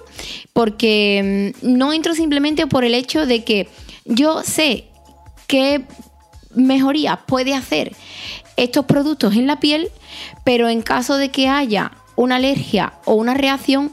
porque 0.52 1.52
mm, 1.62 1.76
no 1.76 1.92
entro 1.92 2.14
simplemente 2.14 2.66
por 2.66 2.84
el 2.84 2.94
hecho 2.94 3.26
de 3.26 3.44
que 3.44 3.68
yo 4.04 4.42
sé 4.42 4.84
qué 5.46 5.84
mejorías 6.54 7.18
puede 7.26 7.54
hacer 7.54 7.92
estos 8.56 8.86
productos 8.86 9.34
en 9.36 9.46
la 9.46 9.60
piel, 9.60 9.88
pero 10.44 10.68
en 10.68 10.82
caso 10.82 11.16
de 11.16 11.30
que 11.30 11.48
haya 11.48 11.92
una 12.16 12.36
alergia 12.36 12.94
o 13.04 13.14
una 13.14 13.34
reacción, 13.34 13.92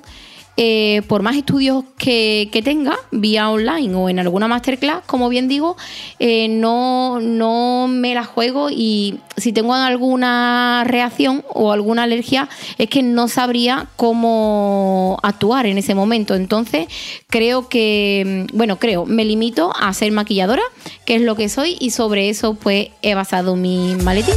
eh, 0.59 1.03
por 1.07 1.21
más 1.21 1.35
estudios 1.35 1.83
que, 1.99 2.49
tenga, 2.63 2.97
vía 3.11 3.47
online 3.47 3.93
o 3.93 4.09
en 4.09 4.17
alguna 4.17 4.47
masterclass, 4.47 5.03
como 5.05 5.29
bien 5.29 5.47
digo, 5.47 5.77
eh, 6.17 6.47
no, 6.47 7.19
no 7.19 7.87
me 7.87 8.15
la 8.15 8.25
juego 8.25 8.69
y 8.71 9.19
si 9.37 9.53
tengo 9.53 9.75
alguna 9.75 10.83
reacción 10.83 11.45
o 11.53 11.71
alguna 11.71 12.03
alergia, 12.03 12.49
es 12.79 12.89
que 12.89 13.03
no 13.03 13.27
sabría 13.27 13.87
cómo 13.97 15.19
actuar 15.21 15.67
en 15.67 15.77
ese 15.77 15.93
momento. 15.93 16.33
Entonces, 16.33 16.87
creo 17.29 17.69
que, 17.69 18.47
bueno, 18.51 18.79
creo, 18.79 19.05
me 19.05 19.25
limito 19.25 19.71
a 19.79 19.93
ser 19.93 20.11
maquilladora, 20.11 20.63
que 21.05 21.17
es 21.17 21.21
lo 21.21 21.35
que 21.35 21.49
soy, 21.49 21.77
y 21.79 21.91
sobre 21.91 22.29
eso 22.29 22.55
pues 22.55 22.87
he 23.03 23.13
basado 23.13 23.55
mi 23.55 23.93
maletín. 24.03 24.33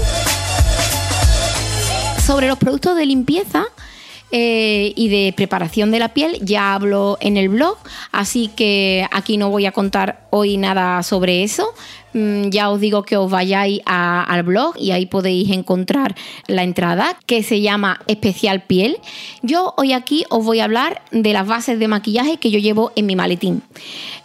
Sobre 2.26 2.46
los 2.46 2.58
productos 2.58 2.94
de 2.94 3.06
limpieza, 3.06 3.64
eh, 4.32 4.92
y 4.96 5.08
de 5.08 5.32
preparación 5.36 5.90
de 5.90 5.98
la 5.98 6.10
piel 6.10 6.38
ya 6.40 6.74
hablo 6.74 7.18
en 7.20 7.36
el 7.36 7.48
blog, 7.48 7.76
así 8.12 8.48
que 8.48 9.06
aquí 9.10 9.36
no 9.36 9.50
voy 9.50 9.66
a 9.66 9.72
contar 9.72 10.26
hoy 10.30 10.56
nada 10.56 11.02
sobre 11.02 11.42
eso. 11.42 11.74
Mm, 12.12 12.50
ya 12.50 12.70
os 12.70 12.80
digo 12.80 13.02
que 13.04 13.16
os 13.16 13.30
vayáis 13.30 13.80
al 13.86 14.42
blog 14.42 14.74
y 14.78 14.90
ahí 14.90 15.06
podéis 15.06 15.50
encontrar 15.50 16.14
la 16.46 16.64
entrada 16.64 17.16
que 17.26 17.42
se 17.42 17.60
llama 17.60 18.00
Especial 18.06 18.62
Piel. 18.62 18.98
Yo 19.42 19.74
hoy 19.76 19.92
aquí 19.92 20.24
os 20.28 20.44
voy 20.44 20.60
a 20.60 20.64
hablar 20.64 21.02
de 21.12 21.32
las 21.32 21.46
bases 21.46 21.78
de 21.78 21.88
maquillaje 21.88 22.38
que 22.38 22.50
yo 22.50 22.58
llevo 22.58 22.92
en 22.96 23.06
mi 23.06 23.16
maletín. 23.16 23.62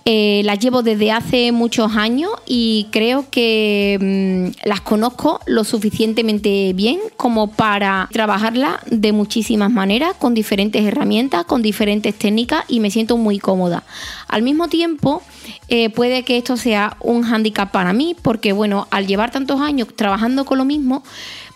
Eh, 0.07 0.41
las 0.45 0.59
llevo 0.59 0.83
desde 0.83 1.11
hace 1.11 1.51
muchos 1.51 1.95
años 1.95 2.29
y 2.45 2.87
creo 2.91 3.25
que 3.31 3.97
mm, 3.99 4.67
las 4.67 4.81
conozco 4.81 5.39
lo 5.47 5.63
suficientemente 5.63 6.73
bien 6.73 6.99
como 7.17 7.51
para 7.51 8.07
trabajarlas 8.11 8.81
de 8.85 9.11
muchísimas 9.13 9.71
maneras, 9.71 10.15
con 10.19 10.35
diferentes 10.35 10.83
herramientas, 10.83 11.45
con 11.45 11.63
diferentes 11.63 12.13
técnicas 12.13 12.65
y 12.67 12.81
me 12.81 12.91
siento 12.91 13.17
muy 13.17 13.39
cómoda. 13.39 13.83
Al 14.27 14.43
mismo 14.43 14.67
tiempo, 14.67 15.23
eh, 15.67 15.89
puede 15.89 16.23
que 16.23 16.37
esto 16.37 16.57
sea 16.57 16.97
un 17.01 17.23
hándicap 17.23 17.71
para 17.71 17.93
mí 17.93 18.15
porque, 18.21 18.53
bueno, 18.53 18.87
al 18.91 19.07
llevar 19.07 19.31
tantos 19.31 19.61
años 19.61 19.87
trabajando 19.95 20.45
con 20.45 20.57
lo 20.57 20.65
mismo, 20.65 21.03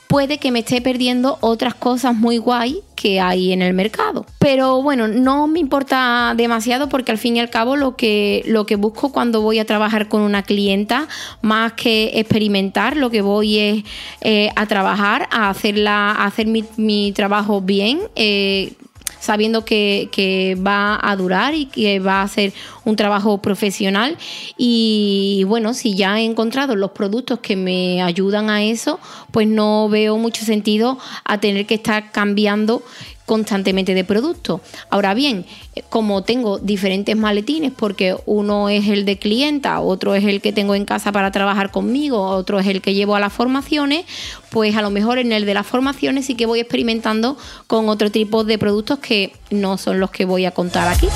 puede 0.10 0.40
que 0.40 0.52
me 0.52 0.60
esté 0.60 0.82
perdiendo 0.82 1.38
otras 1.40 1.76
cosas 1.76 2.16
muy 2.16 2.40
guay 2.40 2.82
que 2.96 3.22
hay 3.22 3.54
en 3.54 3.62
el 3.62 3.76
mercado. 3.76 4.26
Pero 4.40 4.82
bueno, 4.82 5.08
no 5.08 5.46
me 5.46 5.60
importa 5.60 6.34
demasiado 6.36 6.90
porque 6.90 7.12
al 7.12 7.20
fin 7.20 7.38
y 7.38 7.40
al 7.40 7.52
cabo 7.52 7.76
lo 7.76 7.96
que, 7.96 8.44
lo 8.48 8.66
que 8.66 8.76
busco 8.76 9.12
cuando 9.12 9.42
voy 9.42 9.60
a 9.60 9.66
trabajar 9.66 10.10
con 10.10 10.22
una 10.22 10.42
clienta, 10.42 11.08
más 11.44 11.74
que 11.74 12.12
experimentar, 12.16 12.98
lo 12.98 13.12
que 13.12 13.22
voy 13.22 13.60
es 13.60 13.84
eh, 14.22 14.50
a 14.56 14.66
trabajar, 14.66 15.30
a, 15.30 15.52
hacerla, 15.52 16.12
hacer 16.12 16.48
mi, 16.48 17.12
trabajo 17.12 17.62
bien. 17.62 18.00
Eh, 18.16 18.74
sabiendo 19.20 19.66
que, 19.66 20.58
va 20.66 21.00
a 21.02 21.16
durar 21.16 21.54
y 21.54 21.66
que 21.66 22.00
va 22.00 22.22
a 22.22 22.28
ser 22.28 22.54
un 22.86 22.96
trabajo 22.96 23.40
profesional. 23.42 24.18
Y 24.58 25.44
bueno, 25.48 25.74
si 25.74 25.96
ya 25.96 26.20
he 26.20 26.26
encontrado 26.26 26.76
los 26.76 26.92
productos 26.92 27.40
que 27.40 27.56
me 27.56 28.02
ayudan 28.02 28.50
a 28.50 28.64
eso, 28.64 29.00
pues 29.32 29.48
no 29.48 29.90
veo 29.90 30.18
mucho 30.18 30.46
sentido 30.46 30.98
a 31.24 31.40
tener 31.40 31.66
que 31.66 31.76
estar 31.76 32.12
cambiando 32.12 32.84
constantemente 33.30 33.94
de 33.94 34.04
producto. 34.04 34.60
Ahora 34.90 35.14
bien, 35.14 35.46
como 35.90 36.24
tengo 36.24 36.58
diferentes 36.58 37.16
maletines, 37.16 37.72
porque 37.72 38.16
uno 38.26 38.70
es 38.70 38.88
el 38.88 39.06
de 39.06 39.20
clienta, 39.20 39.82
otro 39.82 40.16
es 40.16 40.26
el 40.26 40.42
que 40.42 40.52
tengo 40.52 40.74
en 40.74 40.84
casa 40.84 41.12
para 41.12 41.30
trabajar 41.30 41.70
conmigo, 41.70 42.24
otro 42.24 42.58
es 42.58 42.66
el 42.66 42.82
que 42.82 42.96
llevo 42.96 43.16
a 43.16 43.20
las 43.20 43.32
formaciones, 43.32 44.06
pues 44.50 44.76
a 44.76 44.82
lo 44.82 44.90
mejor 44.90 45.20
en 45.20 45.32
el 45.32 45.46
de 45.46 45.54
las 45.54 45.68
formaciones 45.68 46.26
sí 46.26 46.34
que 46.34 46.48
voy 46.48 46.60
experimentando 46.60 47.38
con 47.68 47.88
otro 47.88 48.10
tipo 48.10 48.44
de 48.44 48.58
productos 48.58 48.98
que 48.98 49.34
no 49.52 49.78
son 49.78 50.00
los 50.00 50.10
que 50.10 50.26
voy 50.26 50.46
a 50.46 50.52
contar 50.52 50.88
aquí. 50.88 51.08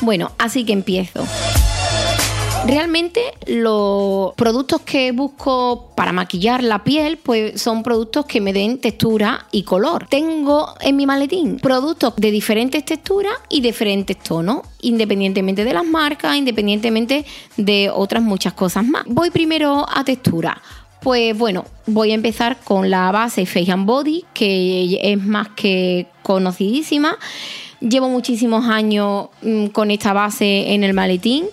Bueno, 0.00 0.32
así 0.38 0.64
que 0.64 0.72
empiezo. 0.72 1.26
Realmente 2.66 3.22
los 3.46 4.34
productos 4.34 4.82
que 4.82 5.12
busco 5.12 5.92
para 5.94 6.12
maquillar 6.12 6.62
la 6.62 6.84
piel 6.84 7.16
pues 7.16 7.60
son 7.60 7.82
productos 7.82 8.26
que 8.26 8.40
me 8.40 8.52
den 8.52 8.78
textura 8.78 9.46
y 9.50 9.62
color. 9.62 10.06
Tengo 10.08 10.74
en 10.80 10.96
mi 10.96 11.06
maletín 11.06 11.58
productos 11.60 12.14
de 12.16 12.30
diferentes 12.30 12.84
texturas 12.84 13.32
y 13.48 13.60
diferentes 13.60 14.18
tonos, 14.18 14.62
independientemente 14.82 15.64
de 15.64 15.72
las 15.72 15.84
marcas, 15.84 16.36
independientemente 16.36 17.24
de 17.56 17.90
otras 17.90 18.22
muchas 18.22 18.52
cosas 18.52 18.84
más. 18.84 19.04
Voy 19.06 19.30
primero 19.30 19.86
a 19.88 20.04
textura. 20.04 20.60
Pues 21.00 21.38
bueno, 21.38 21.64
voy 21.86 22.10
a 22.10 22.14
empezar 22.14 22.58
con 22.64 22.90
la 22.90 23.10
base 23.12 23.46
Face 23.46 23.70
and 23.70 23.86
Body, 23.86 24.24
que 24.34 24.98
es 25.00 25.24
más 25.24 25.48
que 25.50 26.08
conocidísima. 26.22 27.16
Llevo 27.80 28.08
muchísimos 28.08 28.66
años 28.66 29.28
mm, 29.42 29.66
con 29.68 29.90
esta 29.92 30.12
base 30.12 30.74
en 30.74 30.82
el 30.82 30.92
maletín 30.92 31.46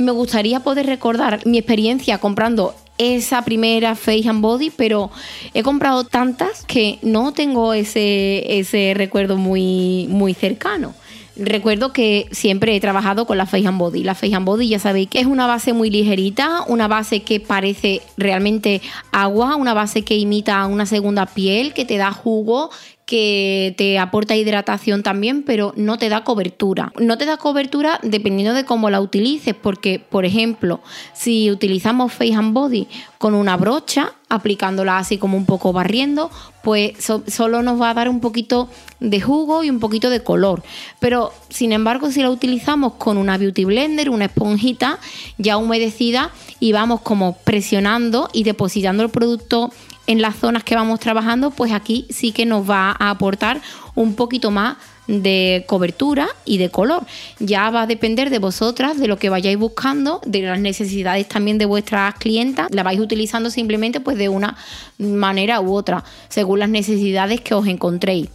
me 0.00 0.12
gustaría 0.12 0.60
poder 0.60 0.86
recordar 0.86 1.46
mi 1.46 1.58
experiencia 1.58 2.18
comprando 2.18 2.74
esa 2.98 3.42
primera 3.42 3.94
Face 3.94 4.28
and 4.28 4.40
Body, 4.40 4.70
pero 4.70 5.10
he 5.54 5.62
comprado 5.62 6.04
tantas 6.04 6.64
que 6.66 6.98
no 7.02 7.32
tengo 7.32 7.72
ese, 7.72 8.58
ese 8.58 8.94
recuerdo 8.94 9.36
muy, 9.36 10.06
muy 10.10 10.34
cercano. 10.34 10.94
Recuerdo 11.36 11.92
que 11.92 12.28
siempre 12.32 12.76
he 12.76 12.80
trabajado 12.80 13.26
con 13.26 13.38
la 13.38 13.46
Face 13.46 13.66
and 13.66 13.78
Body. 13.78 14.02
La 14.02 14.14
Face 14.14 14.34
and 14.34 14.44
Body 14.44 14.68
ya 14.68 14.78
sabéis 14.78 15.08
que 15.08 15.20
es 15.20 15.26
una 15.26 15.46
base 15.46 15.72
muy 15.72 15.88
ligerita, 15.88 16.64
una 16.66 16.88
base 16.88 17.22
que 17.22 17.40
parece 17.40 18.02
realmente 18.18 18.82
agua, 19.12 19.56
una 19.56 19.72
base 19.72 20.02
que 20.02 20.16
imita 20.16 20.66
una 20.66 20.84
segunda 20.84 21.24
piel, 21.24 21.72
que 21.72 21.86
te 21.86 21.96
da 21.96 22.12
jugo, 22.12 22.70
que 23.10 23.74
te 23.76 23.98
aporta 23.98 24.36
hidratación 24.36 25.02
también, 25.02 25.42
pero 25.42 25.74
no 25.74 25.98
te 25.98 26.08
da 26.08 26.22
cobertura. 26.22 26.92
No 26.96 27.18
te 27.18 27.26
da 27.26 27.38
cobertura 27.38 27.98
dependiendo 28.04 28.54
de 28.54 28.64
cómo 28.64 28.88
la 28.88 29.00
utilices, 29.00 29.56
porque, 29.60 29.98
por 29.98 30.24
ejemplo, 30.24 30.78
si 31.12 31.50
utilizamos 31.50 32.12
Face 32.12 32.34
and 32.34 32.54
Body 32.54 32.86
con 33.18 33.34
una 33.34 33.56
brocha, 33.56 34.12
aplicándola 34.28 34.98
así 34.98 35.18
como 35.18 35.36
un 35.36 35.44
poco 35.44 35.72
barriendo, 35.72 36.30
pues 36.62 36.92
solo 37.26 37.64
nos 37.64 37.80
va 37.80 37.90
a 37.90 37.94
dar 37.94 38.08
un 38.08 38.20
poquito 38.20 38.68
de 39.00 39.20
jugo 39.20 39.64
y 39.64 39.70
un 39.70 39.80
poquito 39.80 40.08
de 40.08 40.22
color. 40.22 40.62
Pero, 41.00 41.32
sin 41.48 41.72
embargo, 41.72 42.12
si 42.12 42.22
la 42.22 42.30
utilizamos 42.30 42.92
con 42.92 43.18
una 43.18 43.38
Beauty 43.38 43.64
Blender, 43.64 44.08
una 44.08 44.26
esponjita 44.26 45.00
ya 45.36 45.56
humedecida, 45.56 46.30
y 46.60 46.70
vamos 46.70 47.00
como 47.00 47.38
presionando 47.38 48.28
y 48.32 48.44
depositando 48.44 49.02
el 49.02 49.10
producto 49.10 49.72
en 50.10 50.20
las 50.20 50.34
zonas 50.34 50.64
que 50.64 50.74
vamos 50.74 50.98
trabajando, 50.98 51.52
pues 51.52 51.70
aquí 51.70 52.04
sí 52.10 52.32
que 52.32 52.44
nos 52.44 52.68
va 52.68 52.96
a 52.98 53.10
aportar 53.10 53.60
un 53.94 54.16
poquito 54.16 54.50
más 54.50 54.76
de 55.06 55.64
cobertura 55.68 56.28
y 56.44 56.58
de 56.58 56.68
color. 56.68 57.06
Ya 57.38 57.70
va 57.70 57.82
a 57.82 57.86
depender 57.86 58.28
de 58.28 58.40
vosotras, 58.40 58.98
de 58.98 59.06
lo 59.06 59.18
que 59.18 59.28
vayáis 59.28 59.56
buscando, 59.56 60.20
de 60.26 60.42
las 60.42 60.58
necesidades 60.58 61.28
también 61.28 61.58
de 61.58 61.64
vuestras 61.64 62.14
clientas. 62.16 62.66
La 62.72 62.82
vais 62.82 62.98
utilizando 62.98 63.50
simplemente 63.50 64.00
pues 64.00 64.18
de 64.18 64.28
una 64.28 64.56
manera 64.98 65.60
u 65.60 65.72
otra, 65.74 66.02
según 66.28 66.58
las 66.58 66.68
necesidades 66.68 67.40
que 67.40 67.54
os 67.54 67.68
encontréis. 67.68 68.28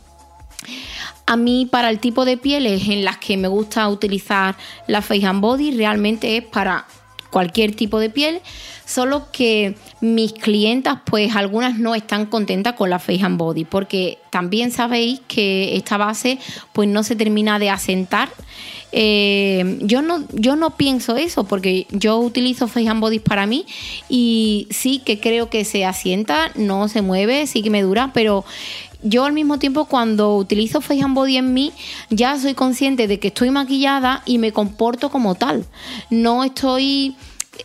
A 1.25 1.35
mí, 1.35 1.67
para 1.69 1.89
el 1.89 1.99
tipo 1.99 2.23
de 2.23 2.37
pieles 2.37 2.87
en 2.87 3.03
las 3.03 3.17
que 3.17 3.35
me 3.35 3.49
gusta 3.49 3.89
utilizar 3.89 4.55
la 4.87 5.01
Face 5.01 5.25
and 5.25 5.41
Body, 5.41 5.75
realmente 5.75 6.37
es 6.37 6.45
para 6.45 6.85
cualquier 7.31 7.75
tipo 7.75 7.99
de 7.99 8.09
piel, 8.09 8.39
solo 8.85 9.31
que 9.31 9.75
mis 10.01 10.33
clientas, 10.33 10.99
pues 11.05 11.35
algunas 11.35 11.77
no 11.79 11.95
están 11.95 12.27
contentas 12.27 12.73
con 12.73 12.89
la 12.89 12.99
Face 12.99 13.23
and 13.23 13.37
Body, 13.37 13.65
porque 13.65 14.19
también 14.29 14.71
sabéis 14.71 15.21
que 15.27 15.75
esta 15.75 15.97
base 15.97 16.39
pues 16.73 16.87
no 16.87 17.03
se 17.03 17.15
termina 17.15 17.59
de 17.59 17.69
asentar. 17.69 18.29
Eh, 18.91 19.79
yo, 19.81 20.01
no, 20.01 20.23
yo 20.31 20.55
no 20.55 20.77
pienso 20.77 21.17
eso, 21.17 21.43
porque 21.43 21.85
yo 21.89 22.17
utilizo 22.19 22.67
Face 22.67 22.87
and 22.87 23.01
Body 23.01 23.19
para 23.19 23.45
mí 23.45 23.65
y 24.07 24.67
sí 24.69 25.01
que 25.03 25.19
creo 25.19 25.49
que 25.49 25.65
se 25.65 25.83
asienta, 25.83 26.51
no 26.55 26.87
se 26.87 27.01
mueve, 27.01 27.45
sí 27.47 27.61
que 27.61 27.69
me 27.69 27.81
dura, 27.81 28.11
pero 28.13 28.45
yo 29.03 29.25
al 29.25 29.33
mismo 29.33 29.59
tiempo 29.59 29.85
cuando 29.85 30.35
utilizo 30.35 30.81
Face 30.81 31.01
and 31.01 31.13
Body 31.13 31.37
en 31.37 31.53
mí 31.53 31.73
ya 32.09 32.39
soy 32.39 32.53
consciente 32.53 33.07
de 33.07 33.19
que 33.19 33.27
estoy 33.27 33.51
maquillada 33.51 34.23
y 34.25 34.37
me 34.37 34.51
comporto 34.51 35.09
como 35.09 35.35
tal. 35.35 35.65
No 36.09 36.43
estoy... 36.43 37.15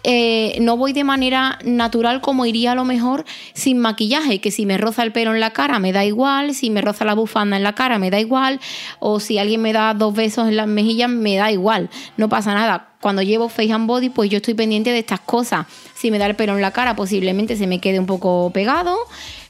Eh, 0.03 0.57
no 0.61 0.77
voy 0.77 0.93
de 0.93 1.05
manera 1.05 1.59
natural 1.65 2.21
como 2.21 2.47
iría 2.47 2.73
a 2.73 2.75
lo 2.75 2.85
mejor 2.85 3.25
sin 3.53 3.79
maquillaje, 3.79 4.41
que 4.41 4.51
si 4.51 4.65
me 4.65 4.79
roza 4.79 5.03
el 5.03 5.13
pelo 5.13 5.35
en 5.35 5.41
la 5.41 5.51
cara 5.51 5.79
me 5.79 5.93
da 5.93 6.05
igual, 6.05 6.55
si 6.55 6.71
me 6.71 6.81
roza 6.81 7.05
la 7.05 7.15
bufanda 7.15 7.57
en 7.57 7.63
la 7.63 7.75
cara 7.75 7.99
me 7.99 8.11
da 8.11 8.19
igual, 8.19 8.61
o 8.99 9.21
si 9.21 9.39
alguien 9.39 9.61
me 9.61 9.73
da 9.73 9.93
dos 9.95 10.15
besos 10.15 10.49
en 10.49 10.57
las 10.57 10.67
mejillas 10.67 11.11
me 11.11 11.37
da 11.37 11.51
igual, 11.53 11.91
no 12.17 12.29
pasa 12.29 12.55
nada. 12.55 12.87
Cuando 13.01 13.23
llevo 13.23 13.49
face 13.49 13.73
and 13.73 13.87
body, 13.87 14.11
pues 14.11 14.29
yo 14.29 14.37
estoy 14.37 14.53
pendiente 14.53 14.91
de 14.91 14.99
estas 14.99 15.21
cosas. 15.21 15.67
Si 15.95 16.11
me 16.11 16.19
da 16.19 16.27
el 16.27 16.37
pelo 16.37 16.55
en 16.55 16.61
la 16.61 16.71
cara, 16.71 16.97
posiblemente 16.97 17.57
se 17.57 17.67
me 17.67 17.81
quede 17.81 17.99
un 17.99 18.05
poco 18.05 18.51
pegado. 18.53 18.95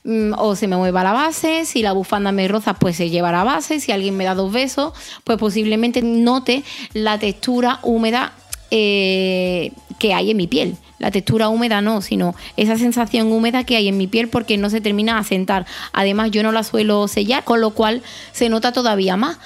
Mm, 0.04 0.32
o 0.38 0.56
se 0.56 0.66
me 0.66 0.76
mueva 0.76 1.02
la 1.02 1.12
base, 1.12 1.66
si 1.66 1.82
la 1.82 1.92
bufanda 1.92 2.32
me 2.32 2.48
roza, 2.48 2.74
pues 2.74 2.96
se 2.96 3.10
lleva 3.10 3.32
la 3.32 3.44
base, 3.44 3.80
si 3.80 3.92
alguien 3.92 4.16
me 4.16 4.24
da 4.24 4.34
dos 4.34 4.50
besos, 4.50 4.94
pues 5.24 5.36
posiblemente 5.36 6.00
note 6.00 6.62
la 6.94 7.18
textura 7.18 7.80
húmeda 7.82 8.32
eh, 8.70 9.72
que 9.98 10.14
hay 10.14 10.30
en 10.30 10.36
mi 10.36 10.46
piel. 10.46 10.76
La 10.98 11.10
textura 11.10 11.48
húmeda 11.48 11.80
no, 11.80 12.02
sino 12.02 12.34
esa 12.58 12.76
sensación 12.76 13.32
húmeda 13.32 13.64
que 13.64 13.76
hay 13.76 13.88
en 13.88 13.96
mi 13.96 14.06
piel 14.06 14.28
porque 14.28 14.58
no 14.58 14.68
se 14.68 14.82
termina 14.82 15.14
de 15.14 15.20
asentar. 15.20 15.66
Además, 15.92 16.30
yo 16.30 16.42
no 16.42 16.52
la 16.52 16.62
suelo 16.62 17.08
sellar, 17.08 17.42
con 17.44 17.60
lo 17.62 17.70
cual 17.70 18.02
se 18.32 18.50
nota 18.50 18.72
todavía 18.72 19.16
más. 19.16 19.38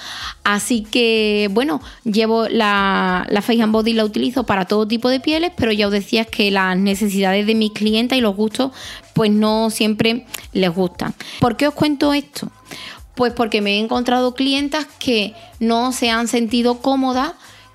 Así 0.43 0.83
que, 0.83 1.49
bueno, 1.53 1.81
llevo 2.03 2.49
la, 2.49 3.25
la 3.31 3.41
Face 3.41 3.63
and 3.63 3.73
Body 3.73 3.93
la 3.93 4.05
utilizo 4.05 4.45
para 4.45 4.65
todo 4.65 4.89
tipo 4.89 5.09
de 5.09 5.21
pieles, 5.21 5.53
pero 5.57 5.71
ya 5.71 5.87
os 5.87 5.93
decía 5.93 6.25
que 6.25 6.51
las 6.51 6.77
necesidades 6.77 7.47
de 7.47 7.55
mis 7.55 7.71
clientes 7.71 8.19
y 8.19 8.21
los 8.21 8.35
gustos, 8.35 8.73
pues 9.13 9.31
no 9.31 9.71
siempre 9.71 10.27
les 10.53 10.75
gustan. 10.75 11.15
¿Por 11.39 11.57
qué 11.57 11.69
os 11.69 11.75
cuento 11.75 12.13
esto? 12.15 12.51
Pues 13.15 13.33
porque 13.33 13.61
me 13.61 13.77
he 13.77 13.79
encontrado 13.79 14.35
clientas 14.35 14.87
que 14.99 15.35
no 15.61 15.93
se 15.93 16.11
han 16.11 16.27
sentido 16.27 16.81
cómodas 16.81 17.33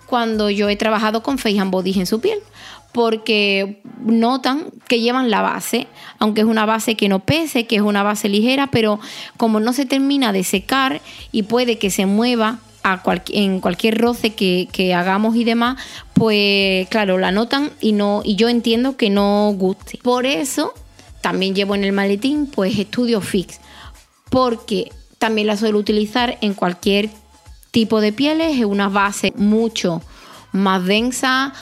cuando 0.10 0.50
yo 0.50 0.68
he 0.70 0.76
trabajado 0.76 1.22
con 1.22 1.38
Face 1.38 1.60
and 1.60 1.72
Body 1.72 1.98
en 2.00 2.08
su 2.08 2.20
piel 2.20 2.40
porque 2.92 3.82
notan 4.04 4.72
que 4.88 5.00
llevan 5.00 5.30
la 5.30 5.42
base, 5.42 5.88
aunque 6.18 6.42
es 6.42 6.48
una 6.48 6.66
base 6.66 6.96
que 6.96 7.08
no 7.08 7.20
pese, 7.20 7.68
que 7.68 7.76
es 7.76 7.82
una 7.82 8.02
base 8.02 8.30
ligera, 8.30 8.68
pero 8.68 9.00
como 9.38 9.60
no 9.60 9.74
se 9.74 9.86
termina 9.86 10.34
de 10.34 10.44
secar 10.44 11.02
y 11.32 11.44
puede 11.44 11.78
que 11.78 11.92
se 11.92 12.08
mueva 12.08 12.60
en 13.28 13.60
cualquier 13.60 14.00
roce 14.00 14.34
que, 14.34 14.94
hagamos 14.96 15.36
y 15.36 15.44
demás, 15.44 15.80
pues 16.14 16.88
claro, 16.90 17.20
la 17.20 17.32
notan 17.32 17.72
y 17.80 17.92
no 17.92 18.22
y 18.26 18.36
yo 18.36 18.50
entiendo 18.50 18.98
que 18.98 19.12
no 19.12 19.54
guste. 19.56 20.00
Por 20.02 20.26
eso 20.26 20.74
también 21.22 21.54
llevo 21.54 21.76
en 21.76 21.84
el 21.84 21.92
maletín 21.92 22.48
pues 22.48 22.74
Studio 22.76 23.22
Fix, 23.22 23.60
porque 24.32 24.92
también 25.20 25.46
la 25.46 25.58
suelo 25.58 25.78
utilizar 25.78 26.40
en 26.42 26.56
cualquier 26.56 27.10
tipo 27.72 28.02
de 28.02 28.12
pieles, 28.12 28.58
es 28.58 28.66
una 28.66 28.90
base 28.90 29.34
mucho 29.36 30.02
más 30.52 30.86
densa 30.86 31.54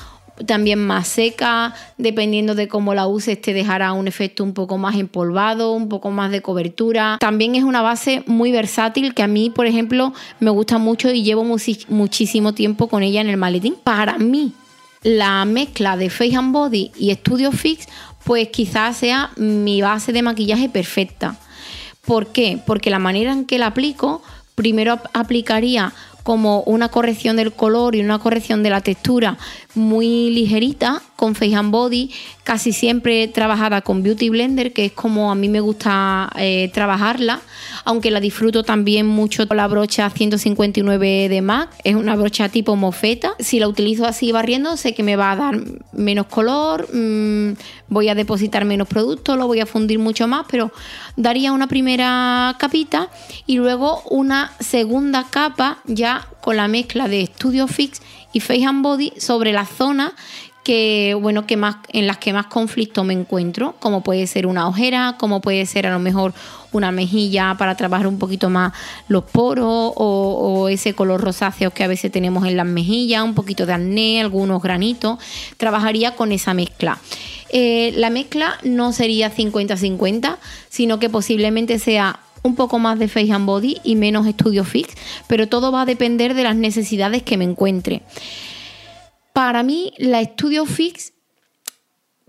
también 0.45 0.85
más 0.85 1.07
seca, 1.07 1.73
dependiendo 1.97 2.55
de 2.55 2.67
cómo 2.67 2.93
la 2.93 3.07
uses 3.07 3.41
te 3.41 3.53
dejará 3.53 3.93
un 3.93 4.07
efecto 4.07 4.43
un 4.43 4.53
poco 4.53 4.77
más 4.77 4.95
empolvado, 4.95 5.71
un 5.71 5.89
poco 5.89 6.11
más 6.11 6.31
de 6.31 6.41
cobertura. 6.41 7.17
También 7.19 7.55
es 7.55 7.63
una 7.63 7.81
base 7.81 8.23
muy 8.27 8.51
versátil 8.51 9.13
que 9.13 9.23
a 9.23 9.27
mí, 9.27 9.49
por 9.49 9.65
ejemplo, 9.65 10.13
me 10.39 10.51
gusta 10.51 10.77
mucho 10.77 11.09
y 11.09 11.23
llevo 11.23 11.43
muchísimo 11.43 12.53
tiempo 12.53 12.87
con 12.87 13.03
ella 13.03 13.21
en 13.21 13.29
el 13.29 13.37
maletín. 13.37 13.75
Para 13.83 14.17
mí, 14.17 14.53
la 15.03 15.45
mezcla 15.45 15.97
de 15.97 16.09
Face 16.09 16.35
and 16.35 16.53
Body 16.53 16.91
y 16.97 17.13
Studio 17.13 17.51
Fix, 17.51 17.87
pues 18.23 18.49
quizás 18.49 18.97
sea 18.97 19.31
mi 19.37 19.81
base 19.81 20.11
de 20.11 20.21
maquillaje 20.21 20.69
perfecta. 20.69 21.37
¿Por 22.05 22.27
qué? 22.27 22.59
Porque 22.65 22.89
la 22.89 23.00
manera 23.00 23.33
en 23.33 23.46
que 23.46 23.57
la 23.57 23.67
aplico, 23.67 24.22
primero 24.57 25.00
aplicaría 25.13 25.93
como 26.24 26.61
una 26.61 26.89
corrección 26.89 27.37
del 27.37 27.53
color 27.53 27.96
y 27.96 28.01
una 28.01 28.17
corrección 28.17 28.63
de 28.63 28.72
la 28.72 28.81
textura 28.81 29.37
muy 29.77 30.29
ligerita 30.31 31.01
con 31.16 31.33
Face 31.33 31.55
and 31.55 31.72
Body, 31.72 32.11
casi 32.44 32.72
siempre 32.72 33.27
trabajada 33.27 33.81
con 33.81 34.03
Beauty 34.03 34.29
Blender, 34.29 34.72
que 34.72 34.85
es 34.85 34.92
como 34.92 35.31
a 35.31 35.35
mí 35.35 35.50
me 35.50 35.59
gusta 35.59 36.29
eh, 36.37 36.70
trabajarla, 36.74 37.42
aunque 37.85 38.11
la 38.11 38.20
disfruto 38.20 38.63
también 38.63 39.07
mucho 39.07 39.48
con 39.48 39.57
la 39.57 39.68
brocha 39.68 40.09
159 40.09 41.27
de 41.29 41.42
MAC, 41.42 41.70
es 41.83 41.96
una 41.96 42.16
brocha 42.16 42.50
tipo 42.50 42.75
mofeta. 42.75 43.33
Si 43.40 43.59
la 43.59 43.68
utilizo 43.68 44.05
así 44.05 44.31
barriendo, 44.31 44.77
sé 44.77 44.94
que 44.94 45.03
me 45.03 45.16
va 45.16 45.31
a 45.31 45.35
dar 45.35 45.59
menos 45.92 46.27
color, 46.27 46.87
mm, 46.94 47.53
voy 47.90 48.09
a 48.09 48.16
depositar 48.16 48.66
menos 48.66 48.87
producto, 48.87 49.35
lo 49.35 49.48
voy 49.48 49.59
a 49.59 49.66
fundir 49.66 49.98
mucho 49.98 50.27
más, 50.27 50.46
pero 50.50 50.72
daría 51.16 51.51
una 51.51 51.68
primera 51.68 52.55
capita 52.59 53.09
y 53.48 53.57
luego 53.57 54.03
una 54.09 54.51
segunda 54.59 55.25
capa 55.29 55.79
ya 55.85 56.27
con 56.42 56.57
la 56.57 56.68
mezcla 56.68 57.07
de 57.07 57.25
Studio 57.25 57.68
Fix 57.68 58.01
y 58.33 58.40
Face 58.40 58.66
and 58.66 58.83
Body 58.83 59.13
sobre 59.18 59.51
la 59.51 59.66
zona 59.66 60.13
que 60.68 61.16
bueno 61.22 61.48
que 61.48 61.55
más 61.55 61.77
en 61.94 62.07
las 62.07 62.18
que 62.18 62.33
más 62.33 62.48
conflicto 62.48 63.05
me 63.05 63.13
encuentro 63.13 63.75
como 63.79 64.03
puede 64.03 64.27
ser 64.27 64.46
una 64.46 64.68
ojera 64.68 65.16
como 65.18 65.40
puede 65.40 65.66
ser 65.66 65.87
a 65.87 65.92
lo 65.92 66.00
mejor 66.00 66.33
una 66.74 66.92
mejilla 66.92 67.55
para 67.57 67.75
trabajar 67.75 68.05
un 68.05 68.20
poquito 68.20 68.50
más 68.50 68.74
los 69.07 69.24
poros 69.24 69.94
o, 69.96 70.68
ese 70.70 70.94
color 70.94 71.22
rosáceo 71.22 71.72
que 71.72 71.85
a 71.85 71.87
veces 71.87 72.11
tenemos 72.11 72.46
en 72.46 72.57
las 72.57 72.66
mejillas 72.66 73.24
un 73.24 73.33
poquito 73.33 73.66
de 73.66 73.75
acné 73.75 74.20
algunos 74.20 74.61
granitos 74.61 75.20
trabajaría 75.55 76.16
con 76.16 76.33
esa 76.33 76.53
mezcla. 76.53 77.00
Eh, 77.50 77.94
la 77.96 78.09
mezcla 78.09 78.57
no 78.63 78.92
sería 78.92 79.33
50-50 79.33 80.35
sino 80.68 81.00
que 81.00 81.09
posiblemente 81.09 81.79
sea 81.79 82.20
un 82.43 82.55
poco 82.55 82.79
más 82.79 83.00
de 83.00 83.07
face 83.07 83.31
and 83.31 83.45
body 83.45 83.77
y 83.83 83.95
menos 83.95 84.27
estudio 84.27 84.63
fix 84.63 84.95
pero 85.27 85.47
todo 85.47 85.71
va 85.71 85.81
a 85.81 85.85
depender 85.85 86.33
de 86.33 86.43
las 86.43 86.55
necesidades 86.55 87.23
que 87.23 87.37
me 87.37 87.43
encuentre. 87.43 88.01
Para 89.33 89.61
mí, 89.63 89.93
la 89.97 90.23
Studio 90.23 90.65
Fix 90.65 91.13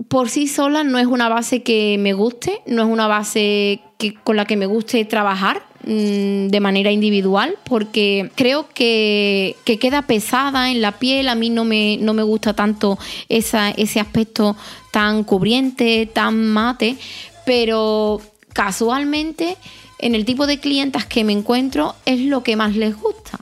por 0.09 0.29
sí 0.29 0.47
sola 0.47 0.85
no 0.85 0.99
es 0.99 1.07
una 1.07 1.29
base 1.29 1.63
que 1.63 1.97
me 1.99 2.13
guste, 2.13 2.61
no 2.67 2.83
es 2.83 2.89
una 2.89 3.07
base 3.09 3.81
que, 3.99 4.15
con 4.15 4.37
la 4.37 4.45
que 4.45 4.57
me 4.57 4.67
guste 4.67 5.05
trabajar 5.05 5.63
mm, 5.85 6.49
de 6.49 6.61
manera 6.61 6.93
individual, 6.93 7.57
porque 7.65 8.31
creo 8.35 8.69
que, 8.69 9.57
queda 9.65 10.03
pesada 10.03 10.71
en 10.71 10.83
la 10.83 10.99
piel, 10.99 11.29
a 11.29 11.35
mí 11.35 11.51
no 11.51 11.65
me, 11.65 11.97
no 11.97 12.15
me 12.15 12.23
gusta 12.23 12.55
tanto 12.55 12.99
ese 13.29 14.01
aspecto 14.01 14.57
tan 14.93 15.25
cubriente, 15.25 16.07
tan 16.13 16.47
mate, 16.47 16.97
pero 17.45 18.21
casualmente 18.53 19.57
en 19.99 20.15
el 20.15 20.25
tipo 20.25 20.47
de 20.47 20.59
clientas 20.59 21.07
que 21.07 21.25
me 21.25 21.33
encuentro 21.33 21.95
es 22.07 22.21
lo 22.21 22.43
que 22.43 22.57
más 22.57 22.77
les 22.77 22.97
gusta. 22.97 23.39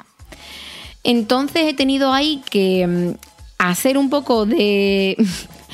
Entonces 1.05 1.63
he 1.65 1.75
tenido 1.75 2.13
ahí 2.13 2.43
que 2.51 2.87
mm, 2.87 3.11
hacer 3.59 3.99
un 3.99 4.11
poco 4.11 4.47
de, 4.47 5.17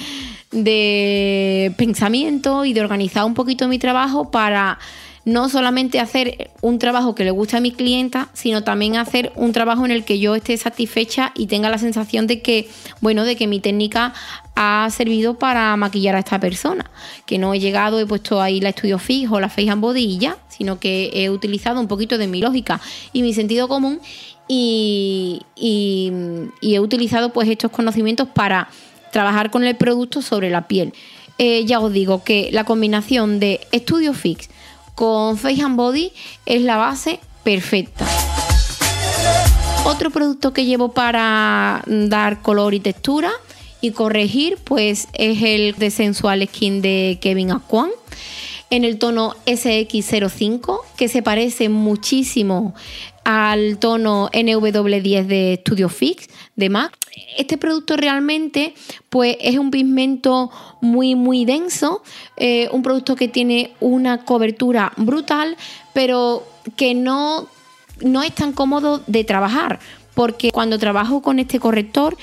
de 0.51 1.73
pensamiento 1.77 2.65
y 2.65 2.73
de 2.73 2.81
organizar 2.81 3.25
un 3.25 3.35
poquito 3.35 3.69
mi 3.69 3.79
trabajo 3.79 4.31
para 4.31 4.79
no 5.25 5.49
solamente 5.49 6.01
hacer 6.01 6.51
un 6.63 6.79
trabajo 6.79 7.15
que 7.15 7.25
le 7.25 7.31
guste 7.31 7.57
a 7.57 7.61
mi 7.61 7.71
clienta, 7.71 8.29
sino 8.33 8.65
también 8.65 8.97
hacer 8.97 9.33
un 9.37 9.53
trabajo 9.53 9.85
en 9.85 9.93
el 9.93 10.05
que 10.05 10.19
yo 10.19 10.35
esté 10.35 10.57
satisfecha 10.57 11.33
y 11.37 11.47
tenga 11.47 11.71
la 11.71 11.79
sensación 11.79 12.27
de 12.27 12.43
que, 12.43 12.69
bueno, 13.01 13.25
de 13.25 13.37
que 13.37 13.47
mi 13.47 13.61
técnica 13.61 14.15
ha 14.57 14.89
servido 14.91 15.39
para 15.39 15.77
maquillar 15.77 16.17
a 16.17 16.21
esta 16.21 16.41
persona. 16.41 16.91
Que 17.25 17.39
no 17.39 17.55
he 17.55 17.61
llegado, 17.61 18.01
he 18.01 18.07
puesto 18.07 18.41
ahí 18.41 18.61
la 18.61 18.71
estudio 18.71 18.99
fijo, 18.99 19.39
la 19.39 19.49
face 19.49 19.71
and 19.71 19.81
body 19.81 20.03
y 20.03 20.19
ya, 20.19 20.39
sino 20.49 20.81
que 20.81 21.11
he 21.15 21.31
utilizado 21.31 21.81
un 21.81 21.89
poquito 21.89 22.19
de 22.19 22.27
mi 22.27 22.41
lógica 22.41 22.81
y 23.13 23.23
mi 23.23 23.33
sentido 23.33 23.69
común 23.69 24.01
y, 24.49 25.41
he 26.61 26.81
utilizado 26.81 27.33
pues 27.33 27.49
estos 27.49 27.71
conocimientos 27.71 28.29
para 28.29 28.69
trabajar 29.13 29.51
con 29.51 29.65
el 29.65 29.77
producto 29.77 30.21
sobre 30.21 30.51
la 30.51 30.67
piel. 30.67 30.93
Eh, 31.39 31.65
ya 31.65 31.81
os 31.81 31.93
digo 31.93 32.25
que 32.25 32.51
la 32.53 32.65
combinación 32.65 33.41
de 33.41 33.61
Studio 33.73 34.15
Fix 34.15 34.49
con 34.95 35.37
Face 35.37 35.63
and 35.63 35.77
Body 35.77 36.13
es 36.47 36.63
la 36.63 36.77
base 36.77 37.21
perfecta. 37.45 38.07
Otro 39.85 40.11
producto 40.11 40.53
que 40.53 40.65
llevo 40.65 40.93
para 40.93 41.83
dar 41.87 42.41
color 42.43 42.75
y 42.75 42.81
textura 42.81 43.33
y 43.81 43.91
corregir 43.91 44.59
pues 44.63 45.09
es 45.13 45.43
el 45.43 45.75
de 45.75 45.91
Sensual 45.91 46.47
Skin 46.47 46.83
de 46.83 47.19
Kevin 47.21 47.51
Aquan 47.51 47.91
en 48.71 48.85
el 48.85 48.99
tono 48.99 49.35
SX05 49.45 50.81
que 50.97 51.09
se 51.09 51.23
parece 51.23 51.69
muchísimo 51.69 52.75
al 53.25 53.79
tono 53.79 54.29
NW10 54.33 55.27
de 55.27 55.59
Studio 55.61 55.89
Fix 55.89 56.29
de 56.57 56.69
MAC. 56.69 56.97
Este 57.37 57.59
producto 57.59 57.97
realmente 57.97 58.75
pues, 59.11 59.37
es 59.41 59.59
un 59.59 59.71
pigmento 59.71 60.51
muy 60.81 61.15
muy 61.15 61.45
denso, 61.45 62.03
eh, 62.37 62.69
un 62.73 62.83
producto 62.83 63.17
que 63.17 63.29
tiene 63.29 63.73
una 63.81 64.25
cobertura 64.25 64.93
brutal, 64.97 65.57
pero 65.93 66.47
que 66.77 66.95
no, 66.95 67.49
no 68.01 68.23
es 68.23 68.35
tan 68.35 68.53
cómodo 68.53 69.03
de 69.07 69.25
trabajar 69.25 69.79
porque 70.15 70.51
cuando 70.51 70.79
trabajo 70.79 71.23
con 71.23 71.39
este 71.39 71.59
corrector 71.59 72.17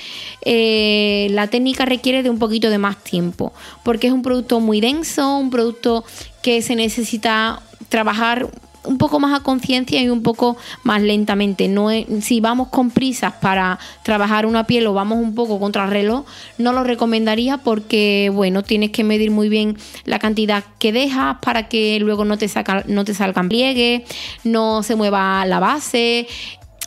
eh, 0.44 1.28
la 1.32 1.48
técnica 1.48 1.86
requiere 1.86 2.24
de 2.24 2.30
un 2.30 2.40
poquito 2.40 2.70
de 2.70 2.78
más 2.78 3.04
tiempo, 3.04 3.54
porque 3.84 4.08
es 4.08 4.14
un 4.14 4.22
producto 4.22 4.60
muy 4.60 4.80
denso, 4.80 5.38
un 5.38 5.50
producto 5.50 6.04
que 6.42 6.62
se 6.62 6.76
necesita 6.76 7.62
trabajar 7.90 8.50
un 8.84 8.98
poco 8.98 9.20
más 9.20 9.40
a 9.40 9.44
conciencia 9.44 10.02
y 10.02 10.10
un 10.10 10.24
poco 10.24 10.58
más 10.84 11.02
lentamente. 11.02 11.68
No 11.68 11.90
si 12.22 12.40
vamos 12.40 12.70
con 12.70 12.92
prisas 12.92 13.34
para 13.34 13.80
trabajar 14.04 14.46
una 14.46 14.66
piel 14.66 14.88
o 14.88 14.94
vamos 14.94 15.18
un 15.20 15.36
poco 15.36 15.60
contra 15.60 15.86
el 15.86 15.92
reloj, 15.92 16.26
no 16.58 16.74
lo 16.74 16.84
recomendaría 16.84 17.58
porque 17.58 18.32
bueno, 18.34 18.64
tienes 18.64 18.92
que 18.92 19.04
medir 19.04 19.32
muy 19.32 19.50
bien 19.50 19.78
la 20.06 20.20
cantidad 20.20 20.64
que 20.80 20.92
dejas 20.92 21.38
para 21.42 21.68
que 21.68 22.00
luego 22.00 22.26
no 22.26 22.38
te, 22.38 22.48
saca, 22.48 22.84
no 22.88 23.06
te 23.06 23.14
salgan 23.14 23.50
pliegues, 23.50 24.04
no 24.44 24.84
se 24.84 24.96
mueva 24.96 25.46
la 25.46 25.60
base, 25.60 26.28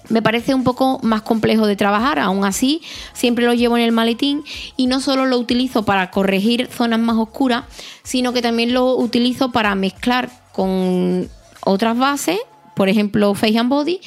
me 0.09 0.23
parece 0.23 0.55
un 0.55 0.65
poco 0.65 0.99
más 1.03 1.23
complejo 1.23 1.67
de 1.67 1.77
trabajar, 1.77 2.19
aún 2.19 2.45
así 2.45 2.83
siempre 3.13 3.45
lo 3.45 3.55
llevo 3.55 3.77
en 3.77 3.85
el 3.85 3.93
maletín 3.93 4.45
y 4.77 4.87
no 4.87 5.01
solo 5.01 5.27
lo 5.27 5.39
utilizo 5.39 5.85
para 5.85 6.11
corregir 6.11 6.69
zonas 6.69 7.01
más 7.01 7.17
oscuras, 7.17 7.65
sino 8.03 8.33
que 8.33 8.43
también 8.43 8.75
lo 8.75 8.97
utilizo 8.97 9.53
para 9.53 9.75
mezclar 9.75 10.31
con 10.53 11.29
otras 11.65 11.97
bases, 11.97 12.39
por 12.75 12.89
ejemplo 12.89 13.35
Face 13.35 13.59
and 13.59 13.69
Body, 13.69 14.01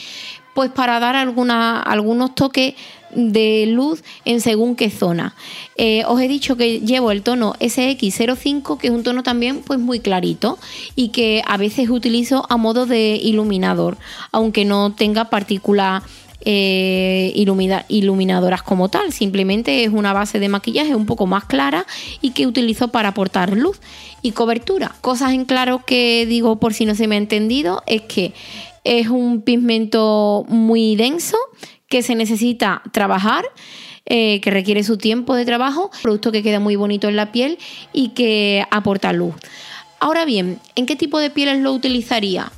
pues 0.53 0.71
para 0.71 0.99
dar 0.99 1.15
alguna, 1.15 1.81
algunos 1.81 2.33
toques 2.33 2.75
de 3.13 3.65
luz 3.67 4.03
en 4.25 4.41
según 4.41 4.75
qué 4.75 4.89
zona. 4.89 5.35
Eh, 5.77 6.03
os 6.07 6.19
he 6.21 6.27
dicho 6.27 6.55
que 6.57 6.79
llevo 6.79 7.11
el 7.11 7.23
tono 7.23 7.53
SX05, 7.59 8.77
que 8.77 8.87
es 8.87 8.93
un 8.93 9.03
tono 9.03 9.23
también 9.23 9.61
pues 9.61 9.79
muy 9.79 9.99
clarito 9.99 10.57
y 10.95 11.09
que 11.09 11.41
a 11.45 11.57
veces 11.57 11.89
utilizo 11.89 12.45
a 12.49 12.57
modo 12.57 12.85
de 12.85 13.15
iluminador, 13.15 13.97
aunque 14.31 14.65
no 14.65 14.93
tenga 14.93 15.25
partículas 15.25 16.03
eh, 16.45 17.33
iluminadoras 17.35 18.61
como 18.61 18.89
tal, 18.89 19.11
simplemente 19.11 19.83
es 19.83 19.89
una 19.89 20.13
base 20.13 20.39
de 20.39 20.47
maquillaje 20.47 20.95
un 20.95 21.07
poco 21.07 21.25
más 21.25 21.45
clara 21.45 21.85
y 22.21 22.31
que 22.31 22.45
utilizo 22.45 22.89
para 22.89 23.09
aportar 23.09 23.57
luz 23.57 23.81
y 24.21 24.31
cobertura. 24.31 24.95
Cosas 25.01 25.33
en 25.33 25.45
claro 25.45 25.83
que 25.85 26.25
digo 26.27 26.59
por 26.59 26.73
si 26.73 26.85
no 26.85 26.93
se 26.95 27.07
me 27.07 27.15
ha 27.15 27.17
entendido 27.17 27.83
es 27.87 28.03
que 28.03 28.33
es 28.83 29.07
un 29.07 29.41
pigmento 29.41 30.45
muy 30.47 30.95
denso 30.95 31.37
que 31.89 32.03
se 32.03 32.15
necesita 32.15 32.83
trabajar. 32.91 33.45
Eh, 34.07 34.39
que 34.41 34.51
requiere 34.51 34.83
su 34.83 34.99
tiempo 34.99 35.33
de 35.33 35.45
trabajo, 35.45 35.89
producto 36.03 36.31
que 36.31 36.43
queda 36.43 36.59
muy 36.59 36.75
bonito 36.75 37.09
en 37.09 37.15
la 37.15 37.31
piel 37.31 37.57
y 37.91 38.09
que 38.09 38.63
aporta 38.69 39.11
luz. 39.13 39.33
Ahora 39.99 40.25
bien, 40.25 40.59
¿en 40.75 40.85
qué 40.85 40.95
tipo 40.95 41.17
de 41.17 41.31
pieles 41.31 41.57
lo 41.57 41.73
utilizaría? 41.73 42.51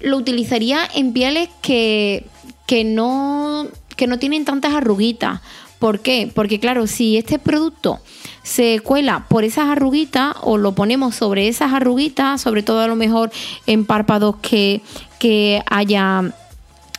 Lo 0.00 0.16
utilizaría 0.16 0.88
en 0.94 1.12
pieles 1.12 1.50
que, 1.60 2.24
que, 2.70 2.84
no, 2.84 3.66
que 3.96 4.06
no 4.06 4.20
tienen 4.20 4.44
tantas 4.44 4.74
arruguitas. 4.74 5.40
¿Por 5.80 5.98
qué? 5.98 6.30
Porque 6.32 6.60
claro, 6.60 6.86
si 6.86 7.16
este 7.16 7.40
producto 7.40 7.98
se 8.44 8.78
cuela 8.78 9.26
por 9.28 9.42
esas 9.42 9.66
arruguitas 9.68 10.36
o 10.42 10.56
lo 10.56 10.70
ponemos 10.76 11.16
sobre 11.16 11.48
esas 11.48 11.72
arruguitas, 11.72 12.40
sobre 12.40 12.62
todo 12.62 12.78
a 12.78 12.86
lo 12.86 12.94
mejor 12.94 13.32
en 13.66 13.86
párpados 13.86 14.36
que, 14.36 14.82
que 15.18 15.64
haya 15.68 16.32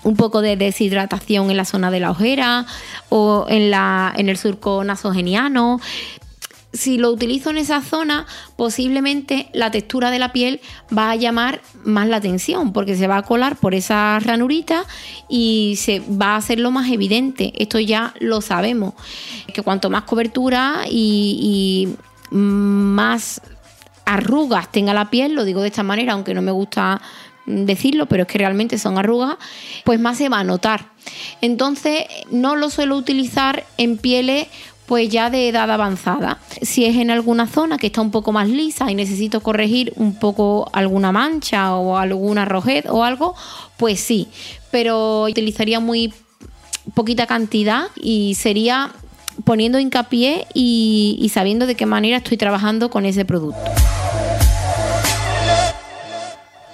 un 0.04 0.16
poco 0.18 0.42
de 0.42 0.58
deshidratación 0.58 1.50
en 1.50 1.56
la 1.56 1.64
zona 1.64 1.90
de 1.90 2.02
la 2.02 2.12
ojera 2.12 2.66
o 3.08 3.46
en, 3.48 3.72
la, 3.72 4.14
en 4.18 4.28
el 4.28 4.36
surco 4.36 4.84
nasogeniano. 4.84 5.80
Si 6.74 6.98
lo 6.98 7.12
utilizo 7.12 7.50
en 7.50 7.58
esa 7.58 7.82
zona, 7.82 8.26
posiblemente 8.56 9.50
la 9.54 9.72
textura 9.72 10.10
de 10.10 10.20
la 10.20 10.32
piel 10.32 10.62
va 10.96 11.12
a 11.12 11.16
llamar 11.16 11.62
más 11.84 12.08
la 12.08 12.18
atención 12.18 12.72
porque 12.72 12.96
se 12.96 13.08
va 13.08 13.18
a 13.18 13.24
colar 13.24 13.58
por 13.58 13.76
esa 13.76 14.20
ranurita 14.20 14.86
y 15.28 15.76
se 15.78 16.00
va 16.00 16.34
a 16.34 16.38
hacerlo 16.38 16.72
más 16.72 16.90
evidente. 16.90 17.52
Esto 17.58 17.80
ya 17.80 18.14
lo 18.20 18.42
sabemos. 18.42 18.94
Que 19.54 19.64
cuanto 19.64 19.90
más 19.90 20.04
cobertura 20.04 20.84
y, 20.90 21.88
y 22.32 22.36
más 22.36 23.42
arrugas 24.06 24.72
tenga 24.72 24.94
la 24.94 25.10
piel, 25.10 25.34
lo 25.34 25.44
digo 25.44 25.62
de 25.62 25.68
esta 25.68 25.84
manera, 25.84 26.14
aunque 26.14 26.34
no 26.34 26.42
me 26.42 26.52
gusta 26.52 27.02
decirlo, 27.46 28.06
pero 28.06 28.24
es 28.24 28.28
que 28.28 28.38
realmente 28.38 28.78
son 28.78 28.98
arrugas, 28.98 29.38
pues 29.84 30.00
más 30.00 30.18
se 30.18 30.30
va 30.30 30.40
a 30.40 30.44
notar. 30.44 30.86
Entonces 31.42 32.06
no 32.30 32.56
lo 32.56 32.70
suelo 32.70 32.96
utilizar 32.96 33.66
en 33.78 33.98
pieles 33.98 34.48
pues 34.92 35.08
ya 35.08 35.30
de 35.30 35.48
edad 35.48 35.72
avanzada. 35.72 36.40
Si 36.62 36.84
es 36.84 36.98
en 36.98 37.12
alguna 37.12 37.48
zona 37.48 37.78
que 37.78 37.88
está 37.88 38.02
un 38.02 38.12
poco 38.12 38.34
más 38.34 38.50
lisa 38.50 38.92
y 38.92 38.96
necesito 38.96 39.40
corregir 39.40 39.94
un 39.96 40.16
poco 40.16 40.70
alguna 40.74 41.14
mancha 41.14 41.78
o 41.78 41.96
alguna 41.96 42.44
rojez 42.44 42.84
o 42.90 43.06
algo, 43.06 43.34
pues 43.78 44.02
sí, 44.02 44.28
pero 44.70 45.24
utilizaría 45.24 45.80
muy 45.80 46.14
poquita 46.94 47.26
cantidad 47.26 47.86
y 47.96 48.36
sería 48.36 48.92
poniendo 49.46 49.80
hincapié 49.80 50.46
y 50.54 51.32
sabiendo 51.34 51.68
de 51.68 51.76
qué 51.76 51.86
manera 51.86 52.18
estoy 52.18 52.36
trabajando 52.36 52.90
con 52.90 53.06
ese 53.06 53.24
producto. 53.24 53.72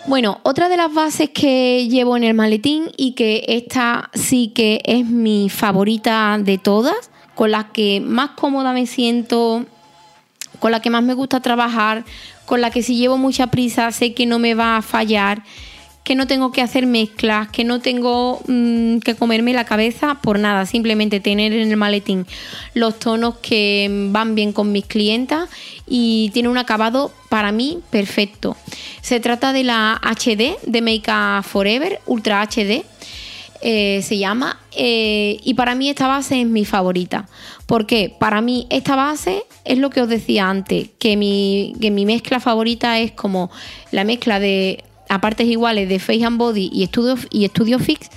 Bueno, 0.07 0.39
otra 0.41 0.69
de 0.69 0.77
las 0.77 0.91
bases 0.91 1.29
que 1.29 1.87
llevo 1.87 2.17
en 2.17 2.23
el 2.23 2.33
maletín 2.33 2.85
y 2.97 3.11
que 3.11 3.45
esta 3.47 4.09
sí 4.15 4.53
que 4.55 4.81
es 4.85 5.05
mi 5.05 5.49
favorita 5.49 6.39
de 6.41 6.57
todas, 6.57 7.11
con 7.37 7.51
la 7.51 7.71
que 7.71 8.01
más 8.01 8.31
cómoda 8.31 8.73
me 8.73 8.87
siento, 8.87 9.63
con 10.59 10.71
la 10.71 10.81
que 10.81 10.89
más 10.89 11.03
me 11.03 11.13
gusta 11.13 11.39
trabajar, 11.39 12.03
con 12.47 12.61
la 12.61 12.71
que 12.71 12.81
si 12.81 12.97
llevo 12.97 13.19
mucha 13.19 13.45
prisa 13.47 13.91
sé 13.91 14.15
que 14.15 14.25
no 14.25 14.39
me 14.39 14.55
va 14.55 14.77
a 14.77 14.81
fallar, 14.81 15.43
que 16.03 16.15
no 16.15 16.25
tengo 16.25 16.51
que 16.51 16.63
hacer 16.63 16.87
mezclas, 16.87 17.49
que 17.49 17.63
no 17.63 17.79
tengo 17.79 18.41
mm, 18.47 18.97
que 18.99 19.13
comerme 19.13 19.53
la 19.53 19.65
cabeza 19.65 20.15
por 20.15 20.39
nada, 20.39 20.65
simplemente 20.65 21.19
tener 21.19 21.53
en 21.53 21.69
el 21.69 21.77
maletín 21.77 22.25
los 22.73 22.97
tonos 22.97 23.35
que 23.37 23.87
van 24.09 24.33
bien 24.33 24.51
con 24.51 24.71
mis 24.71 24.85
clientas 24.85 25.47
y 25.85 26.31
tiene 26.33 26.49
un 26.49 26.57
acabado 26.57 27.11
para 27.29 27.51
mí 27.51 27.81
perfecto. 27.91 28.57
Se 29.01 29.19
trata 29.19 29.53
de 29.53 29.63
la 29.63 30.01
HD 30.01 30.57
de 30.65 30.81
Make 30.81 31.43
Forever, 31.43 32.01
Ultra 32.07 32.41
HD. 32.41 32.83
Eh, 33.61 34.01
se 34.03 34.19
llama 34.19 34.59
eh, 34.75 35.39
y 35.43 35.55
para 35.55 35.73
mí 35.73 35.89
esta 35.89 36.05
base 36.05 36.41
es 36.41 36.47
mi 36.47 36.63
favorita 36.63 37.27
porque 37.65 38.15
para 38.19 38.39
mí 38.39 38.67
esta 38.69 38.95
base 38.95 39.45
es 39.65 39.79
lo 39.79 39.89
que 39.89 40.01
os 40.01 40.07
decía 40.07 40.47
antes 40.47 40.89
que 40.99 41.17
mi, 41.17 41.73
que 41.81 41.89
mi 41.89 42.05
mezcla 42.05 42.39
favorita 42.39 42.99
es 42.99 43.13
como 43.13 43.49
la 43.91 44.03
mezcla 44.03 44.39
de 44.39 44.83
a 45.09 45.21
partes 45.21 45.47
iguales 45.47 45.89
de 45.89 45.99
Face 45.99 46.23
and 46.23 46.37
Body 46.37 46.69
y 46.71 46.85
Studio, 46.85 47.15
y 47.29 47.47
Studio 47.47 47.79
Fix, 47.79 48.09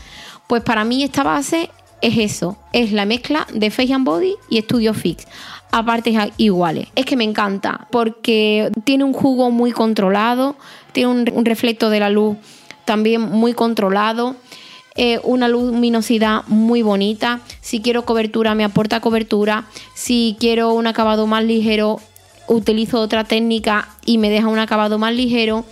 pues 0.46 0.62
para 0.62 0.84
mí 0.84 1.02
esta 1.02 1.22
base 1.22 1.70
es 2.02 2.16
eso, 2.18 2.58
es 2.72 2.92
la 2.92 3.04
mezcla 3.04 3.46
de 3.52 3.70
Face 3.70 3.92
and 3.92 4.04
Body 4.04 4.34
y 4.48 4.60
Studio 4.60 4.94
Fix 4.94 5.26
a 5.70 5.84
partes 5.84 6.16
iguales. 6.36 6.88
Es 6.96 7.04
que 7.04 7.16
me 7.16 7.24
encanta 7.24 7.86
porque 7.90 8.70
tiene 8.84 9.04
un 9.04 9.12
jugo 9.12 9.50
muy 9.50 9.72
controlado, 9.72 10.56
tiene 10.92 11.10
un, 11.10 11.44
reflecto 11.44 11.90
de 11.90 12.00
la 12.00 12.10
luz 12.10 12.36
también 12.84 13.20
muy 13.20 13.52
controlado. 13.52 14.34
Eh, 15.02 15.18
una 15.24 15.48
luminosidad 15.48 16.42
muy 16.46 16.82
bonita. 16.82 17.40
Si 17.62 17.80
quiero 17.80 18.04
cobertura, 18.04 18.54
me 18.54 18.64
aporta 18.64 19.00
cobertura. 19.00 19.64
Si 19.94 20.36
quiero 20.38 20.74
un 20.74 20.86
acabado 20.86 21.26
más 21.26 21.42
ligero, 21.42 22.00
utilizo 22.48 23.00
otra 23.00 23.24
técnica 23.24 23.88
y 24.04 24.18
me 24.18 24.28
deja 24.28 24.48
un 24.48 24.58
acabado 24.58 24.98
más 24.98 25.14
ligero. 25.14 25.64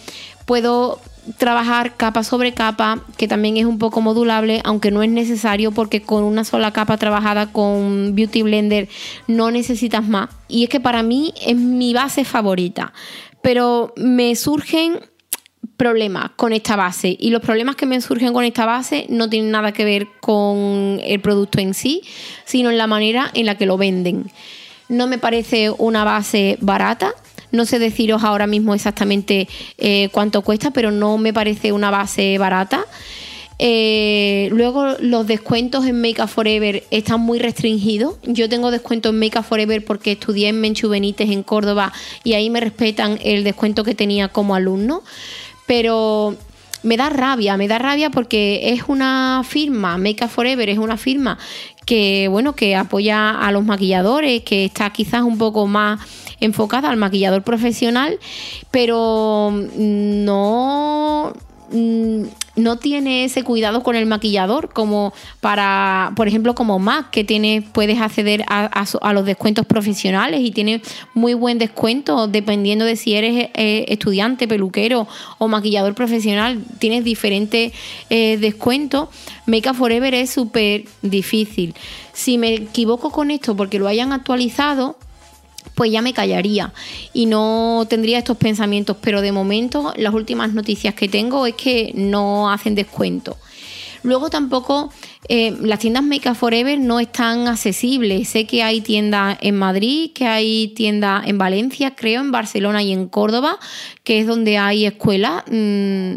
Puedo 0.46 0.98
trabajar 1.36 1.94
capa 1.94 2.24
sobre 2.24 2.54
capa, 2.54 3.04
que 3.18 3.28
también 3.28 3.58
es 3.58 3.66
un 3.66 3.78
poco 3.78 4.00
modulable, 4.00 4.62
aunque 4.64 4.90
no 4.90 5.02
es 5.02 5.10
necesario 5.10 5.72
porque 5.72 6.00
con 6.00 6.24
una 6.24 6.44
sola 6.44 6.72
capa 6.72 6.96
trabajada 6.96 7.52
con 7.52 8.14
Beauty 8.14 8.40
Blender 8.40 8.88
no 9.26 9.50
necesitas 9.50 10.08
más. 10.08 10.30
Y 10.48 10.64
es 10.64 10.70
que 10.70 10.80
para 10.80 11.02
mí 11.02 11.34
es 11.46 11.54
mi 11.54 11.92
base 11.92 12.24
favorita, 12.24 12.94
pero 13.42 13.92
me 13.94 14.34
surgen 14.36 15.00
problemas 15.78 16.32
con 16.36 16.52
esta 16.52 16.76
base 16.76 17.16
y 17.18 17.30
los 17.30 17.40
problemas 17.40 17.76
que 17.76 17.86
me 17.86 18.00
surgen 18.00 18.34
con 18.34 18.44
esta 18.44 18.66
base 18.66 19.06
no 19.08 19.30
tienen 19.30 19.52
nada 19.52 19.72
que 19.72 19.84
ver 19.84 20.08
con 20.20 21.00
el 21.02 21.20
producto 21.20 21.60
en 21.60 21.72
sí, 21.72 22.02
sino 22.44 22.68
en 22.68 22.76
la 22.76 22.88
manera 22.88 23.30
en 23.32 23.46
la 23.46 23.56
que 23.56 23.64
lo 23.64 23.78
venden. 23.78 24.30
No 24.88 25.06
me 25.06 25.18
parece 25.18 25.70
una 25.70 26.02
base 26.02 26.58
barata, 26.60 27.14
no 27.52 27.64
sé 27.64 27.78
deciros 27.78 28.24
ahora 28.24 28.48
mismo 28.48 28.74
exactamente 28.74 29.48
eh, 29.78 30.08
cuánto 30.12 30.42
cuesta, 30.42 30.72
pero 30.72 30.90
no 30.90 31.16
me 31.16 31.32
parece 31.32 31.70
una 31.72 31.90
base 31.90 32.36
barata. 32.38 32.84
Eh, 33.60 34.48
luego 34.52 34.96
los 35.00 35.26
descuentos 35.26 35.84
en 35.84 36.00
Make 36.00 36.22
Up 36.22 36.28
Forever 36.28 36.84
están 36.90 37.20
muy 37.20 37.38
restringidos. 37.38 38.16
Yo 38.24 38.48
tengo 38.48 38.70
descuento 38.70 39.08
en 39.08 39.18
Make 39.18 39.38
Up 39.38 39.44
Forever 39.44 39.84
porque 39.84 40.12
estudié 40.12 40.48
en 40.48 40.60
Menchu 40.60 40.88
Benítez 40.88 41.30
en 41.30 41.42
Córdoba 41.42 41.92
y 42.24 42.34
ahí 42.34 42.50
me 42.50 42.60
respetan 42.60 43.18
el 43.22 43.44
descuento 43.44 43.84
que 43.84 43.94
tenía 43.94 44.28
como 44.28 44.54
alumno. 44.54 45.02
Pero 45.68 46.34
me 46.82 46.96
da 46.96 47.10
rabia, 47.10 47.56
me 47.56 47.68
da 47.68 47.78
rabia 47.78 48.10
porque 48.10 48.72
es 48.72 48.84
una 48.88 49.42
firma, 49.44 49.98
Make 49.98 50.24
Up 50.24 50.30
Forever 50.30 50.68
es 50.68 50.78
una 50.78 50.96
firma 50.96 51.38
que, 51.86 52.28
bueno, 52.28 52.54
que 52.54 52.74
apoya 52.74 53.30
a 53.30 53.52
los 53.52 53.64
maquilladores, 53.64 54.42
que 54.42 54.64
está 54.64 54.90
quizás 54.90 55.22
un 55.22 55.38
poco 55.38 55.66
más 55.66 56.00
enfocada 56.40 56.90
al 56.90 56.96
maquillador 56.96 57.42
profesional, 57.42 58.18
pero 58.70 59.52
no 59.76 61.32
mm, 61.70 62.22
no 62.56 62.76
tiene 62.76 63.24
ese 63.24 63.44
cuidado 63.44 63.82
con 63.82 63.96
el 63.96 64.06
maquillador 64.06 64.72
como 64.72 65.12
para, 65.40 66.12
por 66.16 66.28
ejemplo, 66.28 66.54
como 66.54 66.78
Mac, 66.78 67.10
que 67.10 67.24
tiene, 67.24 67.64
puedes 67.72 68.00
acceder 68.00 68.44
a, 68.48 69.12
los 69.12 69.24
descuentos 69.24 69.66
profesionales 69.66 70.40
y 70.42 70.50
tiene 70.50 70.82
muy 71.14 71.34
buen 71.34 71.58
descuento 71.58 72.26
dependiendo 72.26 72.84
de 72.84 72.96
si 72.96 73.14
eres 73.14 73.50
eh, 73.54 73.84
estudiante, 73.88 74.48
peluquero 74.48 75.06
o 75.38 75.48
maquillador 75.48 75.94
profesional, 75.94 76.62
tienes 76.78 77.04
diferentes 77.04 77.72
eh, 78.10 78.38
descuentos. 78.38 79.08
Make 79.46 79.70
Up 79.70 79.76
Forever 79.76 80.14
es 80.14 80.30
súper 80.30 80.84
difícil. 81.02 81.74
Si 82.12 82.38
me 82.38 82.54
equivoco 82.54 83.10
con 83.10 83.30
esto 83.30 83.56
porque 83.56 83.78
lo 83.78 83.86
hayan 83.88 84.12
actualizado, 84.12 84.96
pues 85.74 85.90
ya 85.92 86.02
me 86.02 86.12
callaría 86.12 86.72
y 87.12 87.26
no 87.26 87.86
tendría 87.88 88.18
estos 88.18 88.36
pensamientos. 88.36 88.96
Pero 89.00 89.20
de 89.20 89.32
momento, 89.32 89.92
las 89.96 90.14
últimas 90.14 90.52
noticias 90.52 90.94
que 90.94 91.08
tengo 91.08 91.46
es 91.46 91.54
que 91.54 91.92
no 91.94 92.50
hacen 92.50 92.74
descuento. 92.74 93.36
Luego 94.02 94.30
tampoco 94.30 94.92
eh, 95.28 95.56
las 95.60 95.80
tiendas 95.80 96.02
Make 96.02 96.30
Up 96.30 96.36
Forever 96.36 96.78
no 96.78 97.00
están 97.00 97.48
accesibles. 97.48 98.28
Sé 98.28 98.46
que 98.46 98.62
hay 98.62 98.80
tiendas 98.80 99.38
en 99.40 99.56
Madrid, 99.56 100.12
que 100.14 100.26
hay 100.26 100.68
tiendas 100.68 101.26
en 101.26 101.38
Valencia, 101.38 101.94
creo, 101.94 102.20
en 102.20 102.30
Barcelona 102.30 102.82
y 102.82 102.92
en 102.92 103.08
Córdoba, 103.08 103.58
que 104.04 104.20
es 104.20 104.26
donde 104.26 104.58
hay 104.58 104.86
escuelas. 104.86 105.44
Mm, 105.50 106.16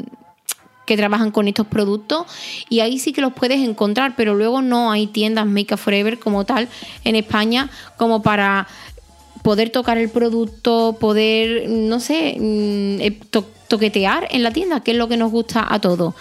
que 0.86 0.98
trabajan 0.98 1.32
con 1.32 1.48
estos 1.48 1.68
productos 1.68 2.26
y 2.68 2.82
ahí 2.82 3.00
sí 3.00 3.14
que 3.14 3.22
los 3.22 3.32
puedes 3.32 3.60
encontrar, 3.60 4.14
pero 4.18 4.36
luego 4.36 4.62
no 4.62 4.92
hay 4.92 5.08
tiendas 5.08 5.46
Make 5.46 5.74
Up 5.74 5.80
Forever 5.80 6.20
como 6.20 6.44
tal 6.44 6.68
en 7.06 7.16
España 7.16 7.70
como 7.96 8.22
para 8.22 8.68
poder 9.42 9.70
tocar 9.70 9.98
el 9.98 10.10
producto, 10.10 10.98
poder, 11.00 11.70
no 11.70 12.00
sé, 12.00 12.36
mm, 12.40 13.02
eh, 13.02 13.20
toquetear 13.68 14.28
en 14.32 14.44
la 14.44 14.52
tienda, 14.52 14.82
que 14.82 14.92
es 14.92 14.98
lo 14.98 15.08
que 15.08 15.18
nos 15.18 15.32
gusta 15.32 15.66
a 15.68 15.80
todos. 15.80 16.14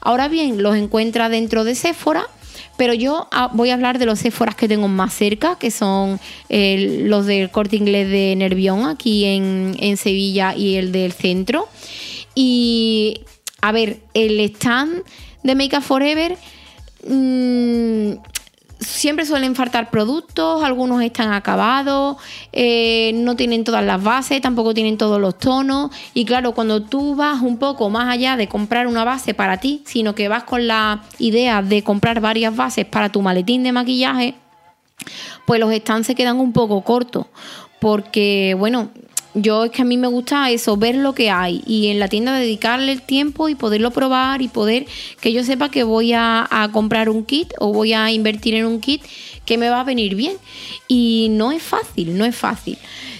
Ahora 0.00 0.28
bien, 0.28 0.62
los 0.62 0.76
encuentra 0.76 1.28
dentro 1.28 1.64
de 1.64 1.74
Sephora. 1.74 2.26
Pero 2.76 2.92
yo 2.92 3.28
ah, 3.30 3.50
voy 3.52 3.70
a 3.70 3.74
hablar 3.74 3.98
de 3.98 4.06
los 4.06 4.18
Sephoras 4.18 4.56
que 4.56 4.66
tengo 4.66 4.88
más 4.88 5.14
cerca, 5.14 5.56
que 5.58 5.70
son 5.70 6.18
los 6.48 7.26
del 7.26 7.50
corte 7.50 7.76
inglés 7.76 8.08
de 8.10 8.34
Nervión, 8.36 8.86
aquí 8.86 9.24
en, 9.24 9.96
Sevilla, 9.96 10.56
y 10.56 10.74
el 10.74 10.90
del 10.90 11.12
centro. 11.12 11.68
Y 12.34 13.20
a 13.60 13.70
ver, 13.70 14.00
el 14.12 14.40
stand 14.40 15.04
de 15.44 15.54
Make 15.54 15.76
Up 15.76 15.82
Forever 15.84 16.36
mmm, 17.06 18.14
siempre 18.78 19.26
suelen 19.26 19.54
faltar 19.54 19.90
productos, 19.90 20.62
algunos 20.62 21.02
están 21.02 21.32
acabados, 21.32 22.16
eh, 22.52 23.12
no 23.14 23.36
tienen 23.36 23.64
todas 23.64 23.84
las 23.84 24.02
bases, 24.02 24.40
tampoco 24.40 24.74
tienen 24.74 24.98
todos 24.98 25.20
los 25.20 25.38
tonos. 25.38 25.90
Y 26.12 26.24
claro, 26.24 26.52
cuando 26.52 26.82
tú 26.82 27.14
vas 27.14 27.40
un 27.42 27.58
poco 27.58 27.90
más 27.90 28.08
allá 28.08 28.36
de 28.36 28.48
comprar 28.48 28.86
una 28.86 29.04
base 29.04 29.34
para 29.34 29.58
ti, 29.58 29.82
sino 29.86 30.14
que 30.14 30.28
vas 30.28 30.44
con 30.44 30.66
la 30.66 31.02
idea 31.18 31.62
de 31.62 31.82
comprar 31.82 32.20
varias 32.20 32.54
bases 32.54 32.84
para 32.84 33.10
tu 33.10 33.22
maletín 33.22 33.62
de 33.62 33.72
maquillaje, 33.72 34.34
pues 35.46 35.60
los 35.60 35.72
stands 35.74 36.06
se 36.06 36.14
quedan 36.14 36.38
un 36.38 36.52
poco 36.52 36.82
cortos. 36.82 37.26
Porque, 37.80 38.56
bueno, 38.58 38.90
yo 39.34 39.64
es 39.64 39.70
que 39.72 39.82
a 39.82 39.84
mí 39.84 39.96
me 39.96 40.06
gusta 40.06 40.50
eso, 40.50 40.76
ver 40.76 40.94
lo 40.94 41.14
que 41.14 41.30
hay 41.30 41.62
y 41.66 41.88
en 41.88 41.98
la 41.98 42.08
tienda 42.08 42.32
dedicarle 42.32 42.92
el 42.92 43.02
tiempo 43.02 43.48
y 43.48 43.54
poderlo 43.54 43.90
probar 43.90 44.42
y 44.42 44.48
poder 44.48 44.86
que 45.20 45.32
yo 45.32 45.42
sepa 45.42 45.70
que 45.70 45.82
voy 45.82 46.12
a, 46.14 46.48
comprar 46.72 47.08
un 47.08 47.24
kit 47.24 47.52
o 47.58 47.72
voy 47.72 47.92
a 47.92 48.10
invertir 48.10 48.54
en 48.54 48.64
un 48.64 48.80
kit 48.80 49.02
que 49.44 49.58
me 49.58 49.68
va 49.68 49.80
a 49.80 49.84
venir 49.84 50.14
bien. 50.14 50.36
Y 50.88 51.28
no 51.30 51.52
es 51.52 51.62
fácil, 51.62 52.16
no 52.16 52.24
es 52.24 52.34
fácil. 52.34 52.78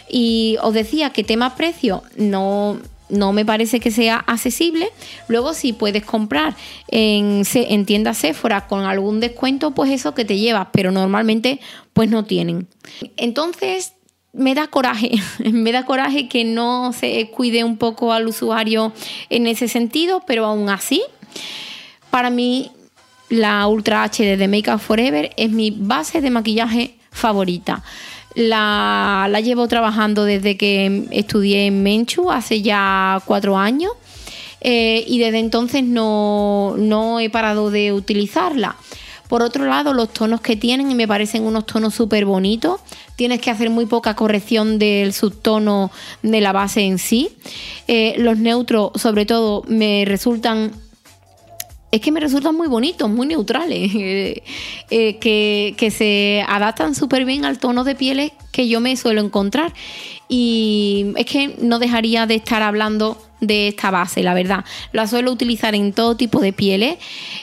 Y 0.08 0.56
os 0.62 0.72
decía 0.72 1.10
que 1.10 1.24
tema 1.24 1.56
precio 1.56 2.02
no, 2.16 2.78
no 3.08 3.32
me 3.32 3.44
parece 3.44 3.80
que 3.80 3.90
sea 3.90 4.16
accesible. 4.16 4.88
Luego, 5.28 5.52
si 5.52 5.72
puedes 5.72 6.04
comprar 6.04 6.56
en, 6.88 7.42
en 7.54 7.86
tiendas 7.86 8.18
Sephora 8.18 8.66
con 8.66 8.84
algún 8.84 9.20
descuento, 9.20 9.72
pues 9.72 9.90
eso 9.90 10.14
que 10.14 10.24
te 10.24 10.38
llevas, 10.38 10.68
pero 10.72 10.92
normalmente 10.92 11.60
pues 11.92 12.08
no 12.08 12.24
tienen. 12.24 12.68
Entonces, 13.16 13.94
me 14.34 14.54
da 14.54 14.66
coraje, 14.66 15.12
me 15.52 15.72
da 15.72 15.84
coraje 15.84 16.28
que 16.28 16.44
no 16.44 16.92
se 16.92 17.30
cuide 17.30 17.64
un 17.64 17.76
poco 17.76 18.12
al 18.12 18.26
usuario 18.26 18.92
en 19.30 19.46
ese 19.46 19.68
sentido, 19.68 20.22
pero 20.26 20.44
aún 20.44 20.68
así, 20.68 21.02
para 22.10 22.30
mí 22.30 22.70
la 23.28 23.66
Ultra 23.66 24.04
HD 24.04 24.36
de 24.36 24.48
Make 24.48 24.72
Up 24.72 24.80
Forever 24.80 25.32
es 25.36 25.50
mi 25.50 25.70
base 25.70 26.20
de 26.20 26.30
maquillaje 26.30 26.94
favorita. 27.10 27.82
La, 28.34 29.28
llevo 29.42 29.68
trabajando 29.68 30.24
desde 30.24 30.56
que 30.56 31.06
estudié 31.12 31.66
en 31.66 31.82
Menchu 31.84 32.32
hace 32.32 32.62
ya 32.62 33.22
cuatro 33.24 33.56
años 33.56 33.92
eh, 34.60 35.04
y 35.06 35.20
desde 35.20 35.38
entonces 35.38 35.84
no, 35.84 36.74
no 36.76 37.20
he 37.20 37.30
parado 37.30 37.70
de 37.70 37.92
utilizarla. 37.92 38.76
Por 39.28 39.42
otro 39.42 39.64
lado, 39.64 39.94
los 39.94 40.12
tonos 40.12 40.40
que 40.40 40.56
tienen 40.56 40.94
me 40.96 41.08
parecen 41.08 41.44
unos 41.44 41.66
tonos 41.66 41.94
súper 41.94 42.24
bonitos. 42.24 42.80
Tienes 43.16 43.40
que 43.40 43.50
hacer 43.50 43.70
muy 43.70 43.86
poca 43.86 44.14
corrección 44.14 44.78
del 44.78 45.12
subtono 45.12 45.90
de 46.22 46.40
la 46.40 46.52
base 46.52 46.82
en 46.82 46.98
sí. 46.98 47.30
Eh, 47.88 48.14
los 48.18 48.38
neutros, 48.38 48.90
sobre 48.96 49.26
todo, 49.26 49.62
me 49.66 50.04
resultan 50.06 50.72
es 51.94 52.00
que 52.00 52.10
me 52.10 52.18
resultan 52.18 52.56
muy 52.56 52.66
bonitos, 52.66 53.08
muy 53.08 53.24
neutrales, 53.28 53.92
eh, 53.94 54.42
eh, 54.90 55.16
que, 55.18 55.74
que, 55.76 55.92
se 55.92 56.44
adaptan 56.48 56.96
súper 56.96 57.24
bien 57.24 57.44
al 57.44 57.60
tono 57.60 57.84
de 57.84 57.94
pieles 57.94 58.32
que 58.50 58.66
yo 58.66 58.80
me 58.80 58.96
suelo 58.96 59.20
encontrar. 59.20 59.72
Y 60.28 61.12
es 61.16 61.26
que 61.26 61.54
no 61.60 61.78
dejaría 61.78 62.26
de 62.26 62.34
estar 62.34 62.62
hablando 62.62 63.16
de 63.40 63.68
esta 63.68 63.92
base, 63.92 64.24
la 64.24 64.34
verdad. 64.34 64.64
La 64.90 65.06
suelo 65.06 65.30
utilizar 65.30 65.76
en 65.76 65.92
todo 65.92 66.16
tipo 66.16 66.40
de 66.40 66.52
pieles. 66.52 66.96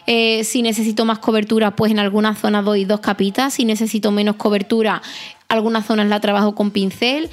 Eh, 0.05 0.43
si 0.43 0.61
necesito 0.63 1.05
más 1.05 1.19
cobertura, 1.19 1.75
pues 1.77 1.91
en 1.91 1.99
algunas 1.99 2.37
zonas 2.37 2.65
doy 2.65 2.83
dos 2.83 2.99
capitas. 2.99 3.53
Si 3.53 3.63
necesito 3.63 4.11
menos 4.11 4.35
cobertura, 4.35 5.01
algunas 5.47 5.85
zonas 5.85 6.07
la 6.07 6.19
trabajo 6.19 6.55
con 6.55 6.71
pincel 6.71 7.29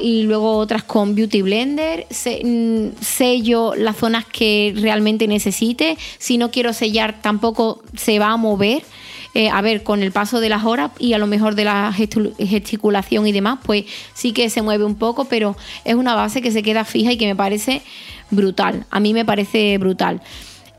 y 0.00 0.22
luego 0.22 0.56
otras 0.56 0.82
con 0.82 1.14
Beauty 1.14 1.42
Blender. 1.42 2.06
Mm, 2.44 2.88
sello 3.00 3.74
las 3.74 3.96
zonas 3.96 4.24
que 4.24 4.72
realmente 4.76 5.26
necesite. 5.26 5.96
Si 6.18 6.38
no 6.38 6.50
quiero 6.50 6.72
sellar, 6.72 7.20
tampoco 7.20 7.82
se 7.96 8.18
va 8.18 8.30
a 8.30 8.36
mover. 8.36 8.82
Eh, 9.34 9.48
a 9.48 9.62
ver, 9.62 9.82
con 9.82 10.02
el 10.02 10.12
paso 10.12 10.40
de 10.40 10.50
las 10.50 10.64
horas 10.64 10.90
y 10.98 11.14
a 11.14 11.18
lo 11.18 11.26
mejor 11.26 11.54
de 11.54 11.64
la 11.64 11.92
gesticulación 11.92 13.26
y 13.26 13.32
demás, 13.32 13.60
pues 13.64 13.86
sí 14.12 14.32
que 14.32 14.50
se 14.50 14.60
mueve 14.60 14.84
un 14.84 14.96
poco, 14.96 15.24
pero 15.24 15.56
es 15.84 15.94
una 15.94 16.14
base 16.14 16.42
que 16.42 16.50
se 16.50 16.62
queda 16.62 16.84
fija 16.84 17.12
y 17.12 17.16
que 17.16 17.26
me 17.26 17.34
parece 17.34 17.80
brutal. 18.30 18.84
A 18.90 19.00
mí 19.00 19.14
me 19.14 19.24
parece 19.24 19.78
brutal. 19.78 20.20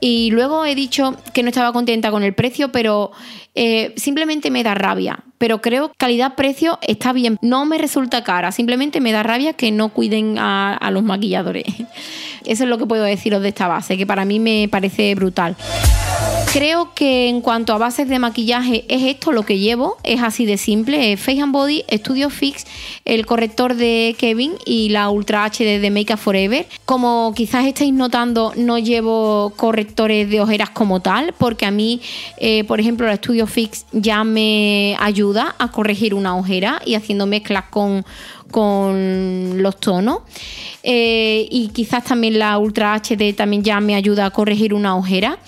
Y 0.06 0.32
luego 0.32 0.66
he 0.66 0.76
dicho 0.76 1.16
que 1.32 1.44
no 1.44 1.48
estaba 1.48 1.72
contenta 1.72 2.12
con 2.12 2.24
el 2.24 2.34
precio, 2.34 2.74
pero 2.74 3.12
eh, 3.56 3.94
simplemente 3.96 4.52
me 4.52 4.62
da 4.62 4.76
rabia. 4.76 5.24
Pero 5.38 5.62
creo 5.62 5.88
que 5.88 5.96
calidad-precio 5.98 6.78
está 6.82 7.14
bien. 7.14 7.38
No 7.42 7.66
me 7.66 7.78
resulta 7.78 8.22
cara, 8.22 8.52
simplemente 8.52 9.00
me 9.00 9.14
da 9.14 9.24
rabia 9.24 9.54
que 9.54 9.72
no 9.72 9.88
cuiden 9.94 10.38
a, 10.38 10.74
a 10.74 10.92
los 10.92 11.04
maquilladores. 11.04 11.64
Eso 12.46 12.64
es 12.66 12.70
lo 12.70 12.78
que 12.78 12.86
puedo 12.86 13.06
deciros 13.06 13.42
de 13.44 13.48
esta 13.48 13.70
base, 13.70 13.96
que 13.96 14.06
para 14.06 14.26
mí 14.26 14.42
me 14.42 14.68
parece 14.70 15.16
brutal. 15.16 15.56
Creo 16.54 16.94
que 16.94 17.30
en 17.30 17.42
cuanto 17.42 17.74
a 17.74 17.80
bases 17.80 18.08
de 18.08 18.20
maquillaje 18.20 18.86
es 18.88 19.02
esto 19.02 19.32
lo 19.32 19.42
que 19.42 19.58
llevo, 19.58 19.98
es 20.04 20.22
así 20.22 20.46
de 20.46 20.60
simple, 20.60 21.18
Face 21.18 21.42
and 21.42 21.52
Body, 21.52 21.84
Studio 21.92 22.30
Fix, 22.30 22.68
el 23.06 23.26
corrector 23.26 23.74
de 23.74 24.16
Kevin 24.20 24.54
y 24.64 24.90
la 24.90 25.10
Ultra 25.10 25.46
HD 25.46 25.82
de 25.82 25.90
Make 25.90 26.14
Up 26.14 26.20
Forever. 26.20 26.68
Como 26.86 27.34
quizás 27.36 27.66
estáis 27.66 27.92
notando, 27.92 28.54
no 28.56 28.78
llevo 28.78 29.54
correctores 29.58 30.30
de 30.30 30.42
ojeras 30.42 30.70
como 30.70 31.00
tal, 31.00 31.34
porque 31.40 31.66
a 31.66 31.72
mí, 31.72 32.02
eh, 32.38 32.64
por 32.66 32.80
ejemplo, 32.80 33.08
la 33.08 33.16
Studio 33.16 33.48
Fix 33.48 33.88
ya 33.92 34.24
me 34.24 34.96
ayuda 35.00 35.56
a 35.58 35.72
corregir 35.72 36.14
una 36.14 36.36
ojera 36.36 36.84
y 36.86 36.94
haciendo 36.94 37.26
mezclas 37.26 37.64
con, 37.72 38.06
con 38.52 39.64
los 39.64 39.80
tonos. 39.80 40.20
Eh, 40.84 41.48
y 41.50 41.70
quizás 41.70 42.04
también 42.04 42.38
la 42.38 42.60
Ultra 42.60 42.94
HD 42.94 43.34
también 43.36 43.64
ya 43.64 43.80
me 43.80 43.96
ayuda 43.96 44.28
a 44.28 44.30
corregir 44.30 44.76
una 44.76 44.96
ojera 44.96 45.40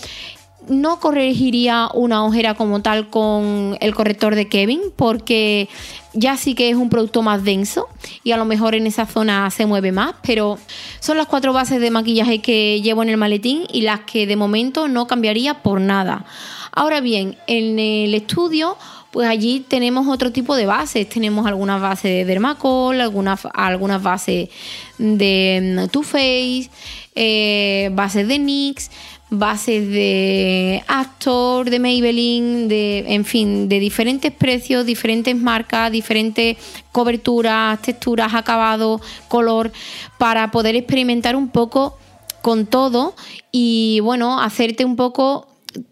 no 0.67 0.99
corregiría 0.99 1.89
una 1.93 2.23
ojera 2.25 2.53
como 2.55 2.81
tal 2.81 3.09
con 3.09 3.77
el 3.79 3.95
corrector 3.95 4.35
de 4.35 4.47
Kevin 4.47 4.81
porque 4.95 5.69
ya 6.13 6.37
sí 6.37 6.55
que 6.55 6.69
es 6.69 6.75
un 6.75 6.89
producto 6.89 7.21
más 7.21 7.43
denso 7.43 7.87
y 8.23 8.31
a 8.31 8.37
lo 8.37 8.45
mejor 8.45 8.75
en 8.75 8.87
esa 8.87 9.05
zona 9.05 9.49
se 9.51 9.65
mueve 9.65 9.91
más, 9.91 10.15
pero 10.25 10.57
son 10.99 11.17
las 11.17 11.27
cuatro 11.27 11.53
bases 11.53 11.79
de 11.81 11.91
maquillaje 11.91 12.39
que 12.39 12.81
llevo 12.81 13.03
en 13.03 13.09
el 13.09 13.17
maletín 13.17 13.63
y 13.71 13.81
las 13.81 14.01
que 14.01 14.27
de 14.27 14.35
momento 14.35 14.87
no 14.87 15.07
cambiaría 15.07 15.61
por 15.61 15.81
nada. 15.81 16.25
Ahora 16.71 17.01
bien, 17.01 17.37
en 17.47 17.79
el 17.79 18.13
estudio 18.13 18.77
pues 19.15 19.29
allí 19.29 19.61
tenemos 19.65 20.09
otro 20.09 20.33
tipo 20.33 20.57
de 20.57 20.65
bases. 20.65 21.07
Tenemos 21.07 21.47
algunas 21.47 21.79
bases 21.79 22.11
de 22.11 22.25
Dermacol, 22.25 22.99
algunas, 22.99 23.47
algunas 23.53 24.03
bases 24.03 24.49
de 24.97 25.85
mm, 25.85 25.89
Too 25.89 26.03
Faced, 26.03 26.69
eh, 27.15 27.91
bases 27.93 28.27
de 28.27 28.39
NYX 28.39 28.91
bases 29.37 29.87
de 29.87 30.83
Actor, 30.87 31.69
de 31.69 31.79
Maybelline, 31.79 32.67
de, 32.67 33.13
en 33.13 33.25
fin, 33.25 33.69
de 33.69 33.79
diferentes 33.79 34.31
precios, 34.31 34.85
diferentes 34.85 35.35
marcas, 35.35 35.91
diferentes 35.91 36.57
coberturas, 36.91 37.81
texturas, 37.81 38.33
acabado, 38.33 39.01
color, 39.27 39.71
para 40.17 40.51
poder 40.51 40.75
experimentar 40.75 41.35
un 41.35 41.49
poco 41.49 41.97
con 42.41 42.65
todo 42.65 43.15
y 43.51 43.99
bueno, 44.01 44.39
hacerte 44.39 44.85
un 44.85 44.95
poco 44.95 45.47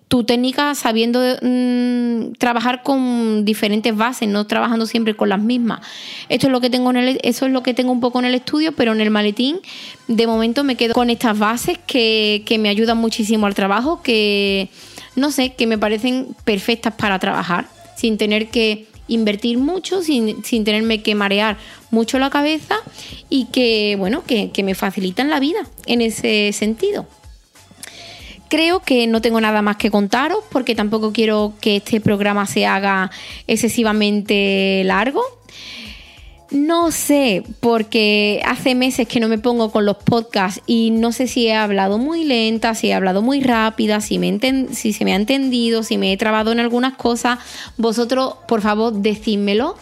tu 0.07 0.23
técnica 0.23 0.75
sabiendo 0.75 1.19
mm, 1.41 2.33
trabajar 2.37 2.83
con 2.83 3.45
diferentes 3.45 3.95
bases, 3.95 4.27
no 4.27 4.45
trabajando 4.45 4.85
siempre 4.85 5.15
con 5.15 5.29
las 5.29 5.41
mismas. 5.41 5.81
Esto 6.29 6.47
es 6.47 6.51
lo 6.51 6.61
que 6.61 6.69
tengo 6.69 6.91
en 6.91 6.97
el, 6.97 7.19
eso 7.23 7.45
es 7.45 7.51
lo 7.51 7.63
que 7.63 7.73
tengo 7.73 7.91
un 7.91 7.99
poco 7.99 8.19
en 8.19 8.25
el 8.25 8.35
estudio, 8.35 8.73
pero 8.73 8.93
en 8.93 9.01
el 9.01 9.09
maletín 9.09 9.59
de 10.07 10.27
momento 10.27 10.63
me 10.63 10.75
quedo 10.75 10.93
con 10.93 11.09
estas 11.09 11.37
bases 11.37 11.79
que, 11.85 12.43
me 12.59 12.69
ayudan 12.69 12.97
muchísimo 12.97 13.47
al 13.47 13.55
trabajo, 13.55 14.01
que 14.03 14.69
no 15.15 15.31
sé, 15.31 15.53
que 15.53 15.65
me 15.65 15.77
parecen 15.77 16.35
perfectas 16.45 16.93
para 16.93 17.17
trabajar, 17.17 17.67
sin 17.97 18.17
tener 18.17 18.49
que 18.49 18.85
invertir 19.07 19.57
mucho, 19.57 20.01
sin, 20.01 20.43
sin 20.43 20.63
tenerme 20.63 21.01
que 21.01 21.15
marear 21.15 21.57
mucho 21.89 22.19
la 22.19 22.29
cabeza 22.29 22.75
y 23.29 23.45
que, 23.45 23.95
bueno, 23.97 24.23
que, 24.25 24.51
que 24.51 24.63
me 24.63 24.75
facilitan 24.75 25.29
la 25.29 25.39
vida 25.39 25.67
en 25.87 26.01
ese 26.01 26.51
sentido. 26.53 27.07
Creo 28.53 28.81
que 28.81 29.07
no 29.07 29.19
tengo 29.19 29.41
nada 29.41 29.63
más 29.63 29.77
que 29.77 29.89
contaros 29.89 30.43
porque 30.51 30.75
tampoco 30.75 31.11
quiero 31.11 31.53
que 31.59 31.77
este 31.77 31.99
programa 31.99 32.45
se 32.45 32.67
haga 32.67 33.09
excesivamente 33.47 34.83
largo. 34.85 35.23
No 36.51 36.91
sé, 36.91 37.41
porque 37.61 38.43
hace 38.45 38.75
meses 38.75 39.07
que 39.07 39.19
no 39.19 39.27
me 39.27 39.39
pongo 39.39 39.71
con 39.71 39.87
los 39.87 39.97
podcasts 39.97 40.61
y 40.67 40.91
no 40.91 41.11
sé 41.11 41.25
si 41.25 41.47
he 41.47 41.55
hablado 41.55 41.97
muy 41.97 42.25
lenta, 42.25 42.75
si 42.75 42.89
he 42.89 42.93
hablado 42.93 43.23
muy 43.23 43.41
rápida, 43.41 44.01
si, 44.01 44.19
me 44.19 44.37
si 44.71 44.93
se 44.93 45.03
me 45.03 45.13
ha 45.13 45.15
entendido, 45.15 45.81
si 45.81 45.97
me 45.97 46.13
he 46.13 46.17
trabado 46.17 46.51
en 46.51 46.59
algunas 46.59 46.93
cosas. 46.93 47.39
Vosotros, 47.77 48.35
por 48.47 48.61
favor, 48.61 48.93
decídmelo. 48.93 49.77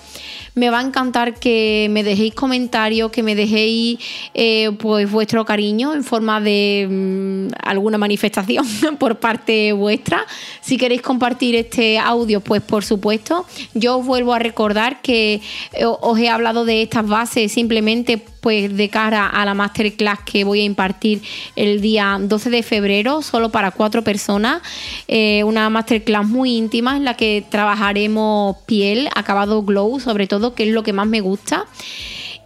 Me 0.53 0.69
va 0.69 0.79
a 0.79 0.81
encantar 0.81 1.39
que 1.39 1.87
me 1.91 2.03
dejéis 2.03 2.33
comentarios, 2.33 3.11
que 3.11 3.23
me 3.23 3.35
dejéis 3.35 3.99
eh, 4.33 4.71
pues 4.79 5.09
vuestro 5.09 5.45
cariño 5.45 5.93
en 5.93 6.03
forma 6.03 6.41
de 6.41 6.87
mm, 6.89 7.53
alguna 7.63 7.97
manifestación 7.97 8.65
por 8.99 9.19
parte 9.19 9.71
vuestra. 9.73 10.25
Si 10.61 10.77
queréis 10.77 11.01
compartir 11.01 11.55
este 11.55 11.97
audio, 11.99 12.41
pues 12.41 12.61
por 12.61 12.83
supuesto. 12.83 13.45
Yo 13.73 13.97
os 13.99 14.05
vuelvo 14.05 14.33
a 14.33 14.39
recordar 14.39 15.01
que 15.01 15.41
eh, 15.73 15.85
os 15.85 16.19
he 16.19 16.29
hablado 16.29 16.65
de 16.65 16.81
estas 16.81 17.07
bases 17.07 17.51
simplemente 17.51 18.21
pues 18.41 18.75
de 18.75 18.89
cara 18.89 19.27
a 19.27 19.45
la 19.45 19.53
masterclass 19.53 20.19
que 20.25 20.43
voy 20.43 20.61
a 20.61 20.63
impartir 20.63 21.21
el 21.55 21.79
día 21.79 22.17
12 22.19 22.49
de 22.49 22.63
febrero, 22.63 23.21
solo 23.21 23.49
para 23.49 23.71
cuatro 23.71 24.03
personas. 24.03 24.61
Eh, 25.07 25.43
una 25.43 25.69
masterclass 25.69 26.27
muy 26.27 26.57
íntima 26.57 26.97
en 26.97 27.05
la 27.05 27.15
que 27.15 27.45
trabajaremos 27.47 28.57
piel, 28.65 29.07
acabado 29.15 29.61
glow, 29.61 29.99
sobre 29.99 30.27
todo, 30.27 30.55
que 30.55 30.67
es 30.67 30.73
lo 30.73 30.83
que 30.83 30.91
más 30.91 31.07
me 31.07 31.21
gusta. 31.21 31.67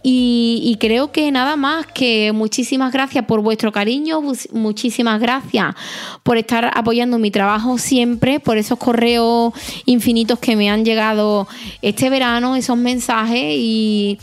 Y, 0.08 0.76
creo 0.78 1.10
que 1.10 1.32
nada 1.32 1.56
más 1.56 1.84
que 1.84 2.30
muchísimas 2.32 2.92
gracias 2.92 3.24
por 3.24 3.40
vuestro 3.40 3.72
cariño, 3.72 4.22
muchísimas 4.52 5.20
gracias 5.20 5.74
por 6.22 6.36
estar 6.36 6.70
apoyando 6.78 7.18
mi 7.18 7.32
trabajo 7.32 7.76
siempre, 7.76 8.38
por 8.38 8.56
esos 8.56 8.78
correos 8.78 9.52
infinitos 9.84 10.38
que 10.38 10.54
me 10.54 10.70
han 10.70 10.84
llegado 10.84 11.48
este 11.82 12.08
verano, 12.08 12.54
esos 12.54 12.76
mensajes 12.76 13.56
y 13.58 14.20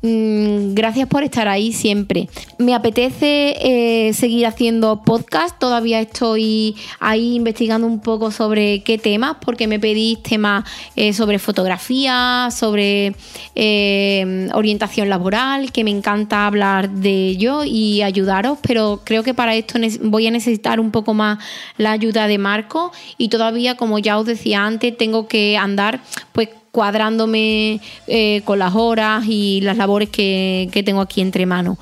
Mm, 0.00 0.74
gracias 0.74 1.08
por 1.08 1.24
estar 1.24 1.48
ahí 1.48 1.72
siempre. 1.72 2.28
Me 2.58 2.72
apetece 2.72 3.56
eh, 3.60 4.12
seguir 4.12 4.46
haciendo 4.46 5.02
podcast. 5.02 5.58
Todavía 5.58 6.00
estoy 6.00 6.76
ahí 7.00 7.34
investigando 7.34 7.86
un 7.88 8.00
poco 8.00 8.30
sobre 8.30 8.84
qué 8.84 8.96
temas, 8.96 9.38
porque 9.40 9.66
me 9.66 9.80
pedís 9.80 10.22
temas 10.22 10.64
eh, 10.94 11.12
sobre 11.12 11.40
fotografía, 11.40 12.48
sobre 12.52 13.14
eh, 13.56 14.48
orientación 14.54 15.08
laboral, 15.08 15.72
que 15.72 15.82
me 15.82 15.90
encanta 15.90 16.46
hablar 16.46 16.90
de 16.90 17.30
ello 17.30 17.64
y 17.64 18.02
ayudaros, 18.02 18.58
pero 18.62 19.00
creo 19.02 19.24
que 19.24 19.34
para 19.34 19.56
esto 19.56 19.80
voy 20.02 20.28
a 20.28 20.30
necesitar 20.30 20.78
un 20.78 20.92
poco 20.92 21.12
más 21.12 21.38
la 21.76 21.90
ayuda 21.90 22.28
de 22.28 22.38
Marco 22.38 22.92
y 23.16 23.30
todavía, 23.30 23.76
como 23.76 23.98
ya 23.98 24.18
os 24.18 24.26
decía 24.26 24.64
antes, 24.64 24.96
tengo 24.96 25.26
que 25.26 25.56
andar 25.56 26.00
pues 26.32 26.50
cuadrándome 26.72 27.80
eh, 28.06 28.42
con 28.44 28.58
las 28.58 28.74
horas 28.74 29.24
y 29.26 29.60
las 29.62 29.76
labores 29.76 30.08
que, 30.10 30.70
tengo 30.84 31.00
aquí 31.00 31.20
entre 31.20 31.46
manos. 31.46 31.78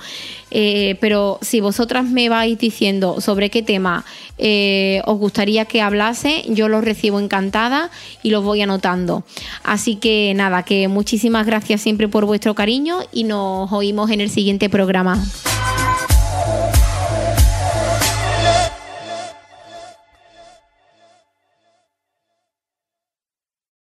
Eh, 0.50 0.96
pero 1.00 1.38
si 1.42 1.60
vosotras 1.60 2.04
me 2.04 2.28
vais 2.28 2.58
diciendo 2.58 3.20
sobre 3.20 3.50
qué 3.50 3.62
tema 3.62 4.04
eh, 4.38 5.02
os 5.04 5.18
gustaría 5.18 5.64
que 5.64 5.82
hablase, 5.82 6.44
yo 6.48 6.68
los 6.68 6.84
recibo 6.84 7.20
encantada 7.20 7.90
y 8.22 8.30
los 8.30 8.44
voy 8.44 8.62
anotando. 8.62 9.24
Así 9.64 9.96
que 9.96 10.32
nada, 10.34 10.62
que 10.62 10.88
muchísimas 10.88 11.46
gracias 11.46 11.80
siempre 11.80 12.08
por 12.08 12.24
vuestro 12.26 12.54
cariño 12.54 13.00
y 13.12 13.24
nos 13.24 13.70
oímos 13.72 14.10
en 14.10 14.20
el 14.20 14.30
siguiente 14.30 14.68
programa. 14.68 15.22